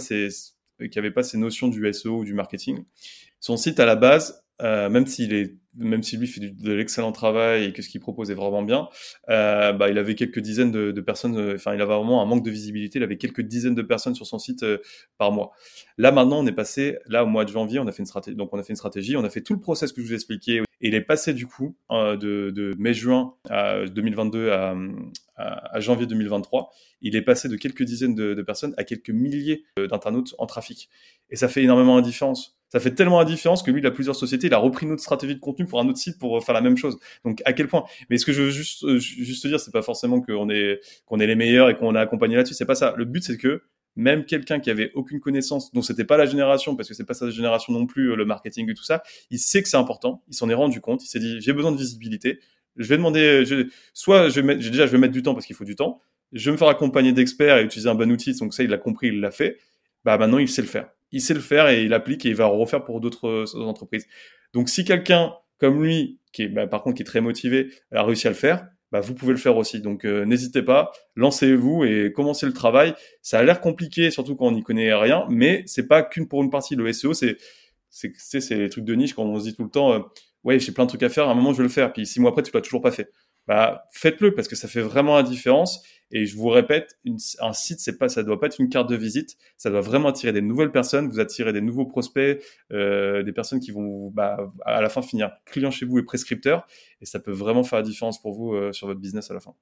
avait 0.97 1.11
pas 1.11 1.23
ces 1.23 1.39
notions 1.39 1.69
du 1.69 1.93
SEO 1.93 2.19
ou 2.19 2.25
du 2.25 2.35
marketing. 2.35 2.85
Son 3.39 3.57
site 3.57 3.81
à 3.81 3.87
la 3.87 3.97
base, 3.97 4.40
euh, 4.63 4.89
même 4.89 5.07
s'il 5.07 5.33
est, 5.33 5.57
même 5.77 6.03
si 6.03 6.17
lui 6.17 6.27
fait 6.27 6.41
de 6.41 6.73
l'excellent 6.73 7.13
travail 7.13 7.65
et 7.65 7.73
que 7.73 7.81
ce 7.83 7.89
qu'il 7.89 8.01
propose 8.01 8.31
est 8.31 8.35
vraiment 8.35 8.63
bien, 8.63 8.89
euh, 9.29 9.73
bah, 9.73 9.89
il 9.89 9.99
avait 9.99 10.15
quelques 10.15 10.41
dizaines 10.41 10.71
de, 10.71 11.01
personnes. 11.01 11.37
Euh, 11.37 11.55
enfin, 11.55 11.75
il 11.75 11.81
avait 11.81 11.95
vraiment 11.95 12.23
un 12.23 12.27
manque 12.27 12.45
de 12.45 12.51
visibilité. 12.51 12.99
Il 12.99 13.03
avait 13.03 13.17
quelques 13.17 13.43
dizaines 13.43 13.75
de 13.75 13.83
personnes 13.83 14.15
sur 14.15 14.27
son 14.27 14.39
site 14.39 14.65
par 15.19 15.33
mois. 15.33 15.53
Là, 15.97 16.13
maintenant, 16.13 16.41
on 16.41 16.47
est 16.47 16.53
passé. 16.53 16.99
Là, 17.07 17.25
au 17.25 17.27
mois 17.27 17.45
de 17.45 17.51
janvier, 17.51 17.79
on 17.79 17.87
a 17.87 17.93
fait 17.93 18.01
une 18.01 18.07
stratégie. 18.07 18.37
Donc, 18.37 18.53
on 18.53 18.59
a 18.59 18.63
fait 18.63 18.73
une 18.73 18.77
stratégie. 18.77 19.17
On 19.17 19.25
a 19.25 19.31
fait 19.31 19.43
tout 19.43 19.55
le 19.55 19.61
process 19.61 19.93
que 19.93 20.01
je 20.01 20.07
vous 20.07 20.13
ai 20.13 20.17
expliqué. 20.17 20.63
Et 20.83 20.89
il 20.89 20.95
est 20.95 21.03
passé 21.03 21.35
du 21.35 21.47
coup 21.47 21.77
de, 21.91 22.75
mai-juin 22.79 23.35
2022 23.49 24.51
à, 24.51 24.75
à, 25.37 25.77
à, 25.77 25.81
janvier 25.81 26.07
2023. 26.07 26.71
Il 27.03 27.17
est 27.17 27.23
passé 27.23 27.49
de 27.49 27.57
quelques 27.57 27.83
dizaines 27.83 28.15
de, 28.15 28.35
de 28.35 28.43
personnes 28.43 28.75
à 28.77 28.85
quelques 28.85 29.11
milliers 29.11 29.65
d'internautes 29.77 30.35
en 30.39 30.47
trafic. 30.47 30.89
Et 31.31 31.37
ça 31.37 31.49
fait 31.49 31.63
énormément 31.63 31.97
la 31.97 32.03
différence 32.03 32.60
ça 32.71 32.79
fait 32.79 32.95
tellement 32.95 33.19
la 33.19 33.25
différence 33.25 33.63
que 33.63 33.71
lui, 33.71 33.81
il 33.81 33.87
a 33.87 33.91
plusieurs 33.91 34.15
sociétés, 34.15 34.47
il 34.47 34.55
a 34.55 34.59
repris 34.59 34.87
une 34.87 34.93
autre 34.93 35.03
stratégie 35.03 35.35
de 35.35 35.41
contenu 35.41 35.67
pour 35.67 35.81
un 35.81 35.89
autre 35.89 35.99
site 35.99 36.19
pour 36.19 36.37
euh, 36.37 36.41
faire 36.41 36.55
la 36.55 36.61
même 36.61 36.77
chose. 36.77 36.99
Donc 37.25 37.43
à 37.45 37.53
quel 37.53 37.67
point? 37.69 37.85
Mais 38.09 38.17
ce 38.17 38.25
que 38.25 38.33
je 38.33 38.43
veux 38.43 38.51
juste 38.51 38.85
euh, 38.85 38.99
juste 38.99 39.47
dire, 39.47 39.59
c'est 39.59 39.73
pas 39.73 39.83
forcément 39.83 40.21
qu'on 40.21 40.49
est 40.49 40.81
qu'on 41.05 41.19
est 41.19 41.27
les 41.27 41.35
meilleurs 41.35 41.69
et 41.69 41.77
qu'on 41.77 41.95
a 41.95 42.01
accompagné 42.01 42.37
là-dessus. 42.37 42.55
C'est 42.55 42.67
pas 42.67 42.77
ça. 42.77 42.95
Le 42.97 43.05
but, 43.05 43.25
c'est 43.25 43.37
que 43.37 43.63
même 43.97 44.25
quelqu'un 44.25 44.61
qui 44.61 44.71
avait 44.71 44.93
aucune 44.95 45.19
connaissance, 45.19 45.73
dont 45.73 45.83
c'était 45.83 46.05
pas 46.05 46.17
la 46.17 46.27
génération, 46.27 46.77
parce 46.77 46.89
que 46.89 46.95
c'est 46.95 47.05
pas 47.05 47.15
sa 47.15 47.29
génération 47.31 47.73
non 47.73 47.87
plus, 47.87 48.13
euh, 48.13 48.17
le 48.17 48.25
marketing 48.25 48.71
et 48.71 48.75
tout 48.75 48.85
ça, 48.85 49.03
il 49.31 49.41
sait 49.41 49.63
que 49.63 49.69
c'est 49.69 49.77
important, 49.77 50.23
il 50.29 50.35
s'en 50.35 50.49
est 50.49 50.55
rendu 50.55 50.81
compte, 50.81 51.05
il 51.05 51.09
s'est 51.09 51.19
dit 51.19 51.41
j'ai 51.41 51.53
besoin 51.53 51.73
de 51.73 51.77
visibilité, 51.77 52.39
je 52.77 52.87
vais 52.87 52.97
demander, 52.97 53.45
je, 53.45 53.69
soit 53.93 54.29
je 54.29 54.37
vais 54.37 54.47
mettre, 54.47 54.61
déjà 54.61 54.87
je 54.87 54.93
vais 54.93 54.99
mettre 54.99 55.13
du 55.13 55.25
temps 55.25 55.35
parce 55.35 55.45
qu'il 55.45 55.57
faut 55.57 55.65
du 55.65 55.75
temps, 55.75 56.01
je 56.33 56.45
vais 56.47 56.53
me 56.53 56.57
faire 56.57 56.69
accompagner 56.69 57.13
d'experts 57.13 57.59
et 57.59 57.65
utiliser 57.65 57.89
un 57.89 57.97
bon 57.97 58.11
outil, 58.13 58.33
donc 58.39 58.55
ça 58.55 58.63
il 58.63 58.71
l'a 58.71 58.79
compris, 58.79 59.09
il 59.09 59.21
l'a 59.21 59.33
fait, 59.33 59.59
bah 60.05 60.17
maintenant 60.19 60.39
il 60.39 60.49
sait 60.49 60.63
le 60.63 60.69
faire 60.69 60.89
il 61.13 61.21
sait 61.21 61.35
le 61.35 61.41
faire 61.41 61.69
et 61.69 61.85
il 61.85 61.93
applique 61.93 62.25
et 62.27 62.31
il 62.31 62.35
va 62.35 62.47
refaire 62.47 62.85
pour 62.85 63.01
d'autres 63.01 63.29
euh, 63.29 63.63
entreprises. 63.63 64.07
Donc 64.53 64.69
si 64.69 64.85
quelqu'un 64.85 65.35
comme 65.59 65.83
lui, 65.83 66.19
qui 66.33 66.43
est 66.43 66.49
bah, 66.49 66.67
par 66.67 66.83
contre 66.83 66.97
qui 66.97 67.03
est 67.03 67.07
très 67.07 67.21
motivé, 67.21 67.71
a 67.93 68.03
réussi 68.03 68.27
à 68.27 68.31
le 68.31 68.37
faire, 68.37 68.67
bah, 68.93 69.01
vous 69.01 69.15
pouvez 69.15 69.33
le 69.33 69.39
faire 69.39 69.57
aussi. 69.57 69.81
Donc 69.81 70.05
euh, 70.05 70.25
n'hésitez 70.25 70.63
pas, 70.63 70.91
lancez-vous 71.17 71.85
et 71.85 72.13
commencez 72.13 72.47
le 72.47 72.53
travail. 72.53 72.95
Ça 73.23 73.39
a 73.39 73.43
l'air 73.43 73.61
compliqué, 73.61 74.11
surtout 74.11 74.35
quand 74.37 74.47
on 74.47 74.53
n'y 74.53 74.63
connaît 74.63 74.93
rien, 74.95 75.27
mais 75.29 75.63
c'est 75.67 75.87
pas 75.87 76.03
qu'une 76.03 76.27
pour 76.29 76.43
une 76.43 76.51
partie. 76.51 76.75
Le 76.75 76.93
SEO, 76.93 77.13
c'est 77.15 77.37
c'est 77.91 78.13
c'est 78.19 78.57
les 78.57 78.69
trucs 78.71 78.85
de 78.85 78.95
niche 78.95 79.15
quand 79.15 79.25
on 79.25 79.39
se 79.39 79.45
dit 79.45 79.55
tout 79.55 79.65
le 79.65 79.71
temps, 79.71 79.93
euh, 79.93 80.01
ouais 80.45 80.59
j'ai 80.59 80.73
plein 80.73 80.85
de 80.85 80.89
trucs 80.89 81.03
à 81.03 81.09
faire, 81.09 81.29
à 81.29 81.33
un 81.33 81.35
moment 81.35 81.53
je 81.53 81.59
vais 81.59 81.65
le 81.65 81.69
faire, 81.69 81.93
puis 81.93 82.07
six 82.07 82.21
mois 82.21 82.31
après 82.31 82.43
tu 82.43 82.53
l'as 82.55 82.61
toujours 82.61 82.81
pas 82.81 82.93
fait 82.93 83.11
bah, 83.51 83.89
faites-le 83.91 84.33
parce 84.33 84.47
que 84.47 84.55
ça 84.55 84.69
fait 84.69 84.81
vraiment 84.81 85.17
la 85.17 85.25
différence. 85.25 85.83
Et 86.13 86.25
je 86.25 86.37
vous 86.37 86.51
répète, 86.51 87.01
un 87.41 87.53
site, 87.53 87.81
c'est 87.81 87.99
pas, 87.99 88.09
ça 88.09 88.23
doit 88.23 88.39
pas 88.39 88.47
être 88.47 88.61
une 88.61 88.69
carte 88.69 88.89
de 88.89 88.95
visite. 88.95 89.37
Ça 89.57 89.71
doit 89.71 89.81
vraiment 89.81 90.09
attirer 90.09 90.33
des 90.33 90.41
nouvelles 90.41 90.71
personnes, 90.71 91.09
vous 91.09 91.19
attirer 91.19 91.53
des 91.53 91.61
nouveaux 91.61 91.85
prospects, 91.85 92.41
euh, 92.73 93.25
des 93.25 93.33
personnes 93.33 93.59
qui 93.59 93.73
vont, 93.73 94.09
bah, 94.11 94.53
à 94.65 94.81
la 94.81 94.89
fin 94.89 95.03
finir 95.03 95.33
clients 95.47 95.73
chez 95.73 95.85
vous 95.85 95.99
et 95.99 96.05
prescripteurs. 96.05 96.65
Et 97.01 97.07
ça 97.07 97.19
peut 97.19 97.33
vraiment 97.33 97.65
faire 97.65 97.81
la 97.81 97.85
différence 97.85 98.23
pour 98.23 98.35
vous 98.35 98.55
euh, 98.55 98.71
sur 98.73 98.87
votre 98.87 99.01
business 99.01 99.33
à 99.33 99.35
la 99.35 99.41
fin. 99.41 99.57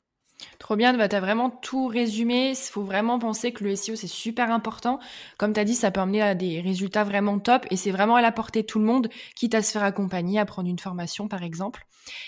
Trop 0.59 0.77
bien, 0.77 0.97
bah, 0.97 1.09
tu 1.09 1.17
as 1.17 1.21
vraiment 1.21 1.51
tout 1.51 1.87
résumé. 1.87 2.51
Il 2.51 2.57
faut 2.57 2.83
vraiment 2.83 3.19
penser 3.19 3.53
que 3.53 3.65
le 3.65 3.75
SEO, 3.75 3.97
c'est 3.97 4.07
super 4.07 4.51
important. 4.51 4.99
Comme 5.37 5.53
tu 5.53 5.61
as 5.61 5.65
dit, 5.65 5.75
ça 5.75 5.91
peut 5.91 6.01
amener 6.01 6.23
à 6.23 6.35
des 6.35 6.61
résultats 6.61 7.05
vraiment 7.05 7.39
top 7.39 7.67
et 7.71 7.77
c'est 7.77 7.91
vraiment 7.91 8.17
à 8.17 8.23
la 8.23 8.33
portée 8.33 8.63
de 8.63 8.67
tout 8.67 8.79
le 8.79 8.85
monde, 8.85 9.09
quitte 9.35 9.55
à 9.55 9.63
se 9.63 9.73
faire 9.73 9.85
accompagner, 9.85 10.39
à 10.39 10.45
prendre 10.45 10.69
une 10.69 10.79
formation 10.79 11.29
par 11.29 11.43
exemple. 11.43 11.87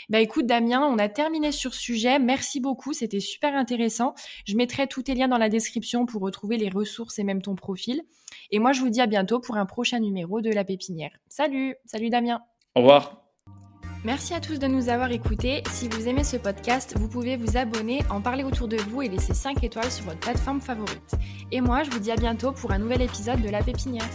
Bah 0.08 0.20
écoute 0.20 0.46
Damien, 0.46 0.86
on 0.86 0.98
a 0.98 1.08
terminé 1.08 1.52
sur 1.52 1.74
ce 1.74 1.80
sujet. 1.80 2.18
Merci 2.18 2.60
beaucoup, 2.60 2.92
c'était 2.92 3.20
super 3.20 3.54
intéressant. 3.54 4.14
Je 4.46 4.56
mettrai 4.56 4.86
tous 4.86 5.04
tes 5.04 5.14
liens 5.14 5.28
dans 5.28 5.38
la 5.38 5.48
description 5.48 6.06
pour 6.06 6.22
retrouver 6.22 6.56
les 6.56 6.68
ressources 6.68 7.18
et 7.18 7.24
même 7.24 7.42
ton 7.42 7.54
profil. 7.54 8.02
Et 8.50 8.58
moi, 8.58 8.72
je 8.72 8.80
vous 8.80 8.90
dis 8.90 9.00
à 9.00 9.06
bientôt 9.06 9.40
pour 9.40 9.56
un 9.56 9.66
prochain 9.66 10.00
numéro 10.00 10.40
de 10.40 10.50
La 10.50 10.64
Pépinière. 10.64 11.12
Salut, 11.28 11.76
salut 11.84 12.10
Damien. 12.10 12.40
Au 12.74 12.80
revoir. 12.80 13.19
Merci 14.02 14.32
à 14.32 14.40
tous 14.40 14.58
de 14.58 14.66
nous 14.66 14.88
avoir 14.88 15.12
écoutés. 15.12 15.62
Si 15.70 15.86
vous 15.86 16.08
aimez 16.08 16.24
ce 16.24 16.38
podcast, 16.38 16.94
vous 16.96 17.06
pouvez 17.06 17.36
vous 17.36 17.58
abonner, 17.58 18.00
en 18.08 18.22
parler 18.22 18.44
autour 18.44 18.66
de 18.66 18.78
vous 18.78 19.02
et 19.02 19.08
laisser 19.08 19.34
5 19.34 19.62
étoiles 19.62 19.90
sur 19.90 20.06
votre 20.06 20.20
plateforme 20.20 20.62
favorite. 20.62 21.16
Et 21.52 21.60
moi, 21.60 21.82
je 21.82 21.90
vous 21.90 21.98
dis 21.98 22.10
à 22.10 22.16
bientôt 22.16 22.52
pour 22.52 22.72
un 22.72 22.78
nouvel 22.78 23.02
épisode 23.02 23.42
de 23.42 23.50
La 23.50 23.62
Pépinière. 23.62 24.08